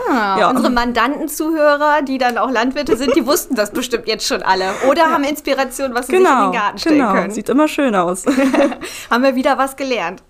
Ah, 0.08 0.38
Ja. 0.38 0.50
Unsere 0.50 0.70
Mandanten-Zuhörer, 0.70 2.02
die 2.02 2.18
dann 2.18 2.38
auch 2.38 2.50
Landwirte 2.50 2.96
sind, 2.96 3.14
die 3.14 3.26
wussten 3.26 3.54
das 3.54 3.70
bestimmt 3.70 4.08
jetzt 4.08 4.26
schon 4.26 4.42
alle. 4.42 4.64
Oder 4.88 5.10
haben 5.10 5.24
Inspiration, 5.24 5.94
was 5.94 6.06
sie 6.06 6.12
sich 6.12 6.20
in 6.20 6.24
Genau, 6.26 6.50
den 6.50 6.58
Garten 6.58 6.78
stellen 6.78 6.98
genau. 6.98 7.12
können. 7.12 7.30
Sieht 7.30 7.48
immer 7.48 7.68
schön 7.68 7.94
aus. 7.94 8.24
haben 9.10 9.22
wir 9.22 9.34
wieder 9.34 9.58
was 9.58 9.76
gelernt. 9.76 10.22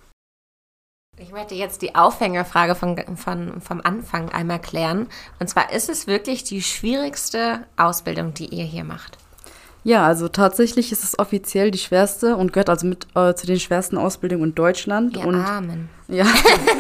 Ich 1.23 1.33
möchte 1.33 1.55
jetzt 1.55 1.83
die 1.83 1.95
Aufhängerfrage 1.95 2.75
von, 2.75 2.97
von, 3.15 3.61
vom 3.61 3.83
Anfang 3.85 4.31
einmal 4.31 4.59
klären. 4.59 5.07
Und 5.39 5.51
zwar 5.51 5.71
ist 5.71 5.91
es 5.91 6.07
wirklich 6.07 6.45
die 6.45 6.63
schwierigste 6.63 7.61
Ausbildung, 7.77 8.33
die 8.33 8.47
ihr 8.47 8.65
hier 8.65 8.85
macht? 8.85 9.19
Ja, 9.85 10.07
also 10.07 10.29
tatsächlich 10.29 10.93
ist 10.93 11.05
es 11.05 11.19
offiziell 11.19 11.71
die 11.71 11.79
schwerste 11.79 12.37
und 12.37 12.55
gehört 12.55 12.71
also 12.71 12.87
mit 12.87 13.07
äh, 13.15 13.35
zu 13.35 13.47
den 13.47 13.61
schwersten 13.61 13.99
Ausbildungen 13.99 14.45
in 14.45 14.55
Deutschland. 14.55 15.15
Wir 15.15 15.27
und 15.27 15.35
Armen. 15.35 15.91
Ja, 16.09 16.25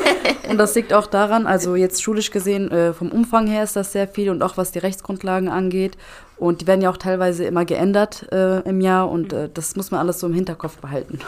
und 0.48 0.56
das 0.56 0.74
liegt 0.74 0.94
auch 0.94 1.06
daran, 1.06 1.46
also 1.46 1.76
jetzt 1.76 2.02
schulisch 2.02 2.30
gesehen, 2.30 2.70
äh, 2.70 2.94
vom 2.94 3.12
Umfang 3.12 3.46
her 3.46 3.62
ist 3.62 3.76
das 3.76 3.92
sehr 3.92 4.08
viel 4.08 4.30
und 4.30 4.42
auch 4.42 4.56
was 4.56 4.72
die 4.72 4.78
Rechtsgrundlagen 4.78 5.50
angeht. 5.50 5.98
Und 6.38 6.62
die 6.62 6.66
werden 6.66 6.80
ja 6.80 6.90
auch 6.90 6.96
teilweise 6.96 7.44
immer 7.44 7.66
geändert 7.66 8.26
äh, 8.32 8.60
im 8.60 8.80
Jahr 8.80 9.10
und 9.10 9.34
äh, 9.34 9.50
das 9.52 9.76
muss 9.76 9.90
man 9.90 10.00
alles 10.00 10.18
so 10.18 10.26
im 10.26 10.34
Hinterkopf 10.34 10.78
behalten. 10.78 11.20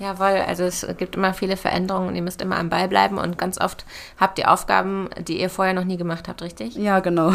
Jawohl, 0.00 0.42
also 0.46 0.64
es 0.64 0.86
gibt 0.96 1.14
immer 1.14 1.34
viele 1.34 1.58
Veränderungen 1.58 2.08
und 2.08 2.16
ihr 2.16 2.22
müsst 2.22 2.40
immer 2.40 2.56
am 2.56 2.70
Ball 2.70 2.88
bleiben 2.88 3.18
und 3.18 3.36
ganz 3.36 3.60
oft 3.60 3.84
habt 4.18 4.38
ihr 4.38 4.50
Aufgaben, 4.50 5.10
die 5.18 5.38
ihr 5.38 5.50
vorher 5.50 5.74
noch 5.74 5.84
nie 5.84 5.98
gemacht 5.98 6.26
habt, 6.26 6.40
richtig? 6.40 6.74
Ja, 6.74 7.00
genau. 7.00 7.34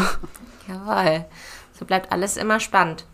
Jawohl. 0.68 1.24
So 1.78 1.84
bleibt 1.84 2.10
alles 2.10 2.36
immer 2.36 2.58
spannend. 2.58 3.04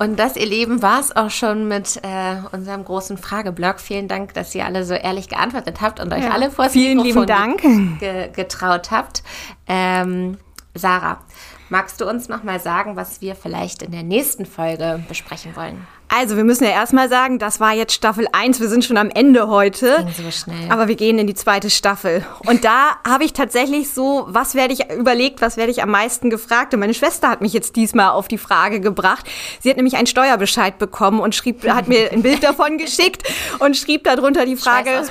Und 0.00 0.18
das, 0.18 0.36
ihr 0.36 0.46
Lieben, 0.46 0.82
war 0.82 1.00
es 1.00 1.14
auch 1.14 1.30
schon 1.30 1.68
mit 1.68 2.00
äh, 2.02 2.36
unserem 2.52 2.84
großen 2.84 3.18
Frageblock. 3.18 3.80
Vielen 3.80 4.08
Dank, 4.08 4.34
dass 4.34 4.54
ihr 4.54 4.64
alle 4.64 4.84
so 4.84 4.94
ehrlich 4.94 5.28
geantwortet 5.28 5.80
habt 5.80 6.00
und 6.00 6.12
euch 6.12 6.24
Ja, 6.24 6.30
alle 6.30 6.50
vor 6.50 6.68
vielen 6.68 6.98
lieben 6.98 7.26
Dank. 7.26 7.62
Ge 8.00 8.30
getraut 8.32 8.90
habt. 8.90 9.22
Ähm, 9.66 10.38
Sarah, 10.74 11.20
magst 11.68 12.00
du 12.00 12.08
uns 12.08 12.28
noch 12.28 12.42
mal 12.42 12.60
sagen, 12.60 12.96
was 12.96 13.20
wir 13.20 13.34
vielleicht 13.34 13.82
in 13.82 13.92
der 13.92 14.04
nächsten 14.04 14.46
Folge 14.46 15.02
besprechen 15.08 15.56
wollen? 15.56 15.86
Also, 16.10 16.38
wir 16.38 16.44
müssen 16.44 16.64
ja 16.64 16.70
erstmal 16.70 17.10
sagen, 17.10 17.38
das 17.38 17.60
war 17.60 17.74
jetzt 17.74 17.92
Staffel 17.92 18.26
1. 18.32 18.60
Wir 18.60 18.68
sind 18.68 18.82
schon 18.82 18.96
am 18.96 19.10
Ende 19.10 19.48
heute. 19.48 19.98
Ging 19.98 20.24
so 20.24 20.30
schnell. 20.30 20.70
Aber 20.70 20.88
wir 20.88 20.96
gehen 20.96 21.18
in 21.18 21.26
die 21.26 21.34
zweite 21.34 21.68
Staffel. 21.68 22.24
Und 22.46 22.64
da 22.64 22.96
habe 23.06 23.24
ich 23.24 23.34
tatsächlich 23.34 23.90
so, 23.90 24.24
was 24.26 24.54
werde 24.54 24.72
ich 24.72 24.90
überlegt, 24.90 25.42
was 25.42 25.58
werde 25.58 25.70
ich 25.70 25.82
am 25.82 25.90
meisten 25.90 26.30
gefragt? 26.30 26.72
Und 26.72 26.80
meine 26.80 26.94
Schwester 26.94 27.28
hat 27.28 27.42
mich 27.42 27.52
jetzt 27.52 27.76
diesmal 27.76 28.10
auf 28.10 28.26
die 28.26 28.38
Frage 28.38 28.80
gebracht. 28.80 29.26
Sie 29.60 29.68
hat 29.68 29.76
nämlich 29.76 29.96
einen 29.96 30.06
Steuerbescheid 30.06 30.78
bekommen 30.78 31.20
und 31.20 31.34
schrieb, 31.34 31.68
hat 31.68 31.88
mir 31.88 32.10
ein 32.10 32.22
Bild 32.22 32.42
davon 32.42 32.78
geschickt 32.78 33.24
und 33.58 33.76
schrieb 33.76 34.04
darunter 34.04 34.46
die 34.46 34.56
Frage, 34.56 35.02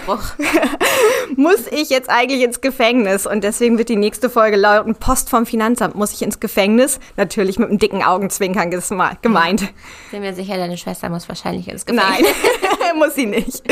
muss 1.36 1.68
ich 1.70 1.90
jetzt 1.92 2.10
eigentlich 2.10 2.42
ins 2.42 2.60
Gefängnis? 2.60 3.28
Und 3.28 3.44
deswegen 3.44 3.78
wird 3.78 3.90
die 3.90 3.96
nächste 3.98 4.32
Folge 4.32 4.58
lauten, 4.58 4.96
Post 4.96 5.30
vom 5.30 5.46
Finanzamt, 5.46 5.94
muss 5.94 6.12
ich 6.12 6.24
ins 6.24 6.40
Gefängnis? 6.40 7.00
Natürlich 7.18 7.60
mit 7.60 7.70
einem 7.70 7.78
dicken 7.78 8.04
Augenzwinkern 8.04 8.72
gemeint. 9.22 9.74
Bin 10.10 10.22
mir 10.22 10.34
sicher, 10.34 10.58
deine 10.58 10.76
Schwester 10.76 10.87
muss 11.10 11.28
wahrscheinlich 11.30 11.68
ins 11.68 11.86
Gefängnis. 11.86 12.28
Nein, 12.82 12.96
muss 12.98 13.16
sie 13.16 13.26
nicht. 13.26 13.64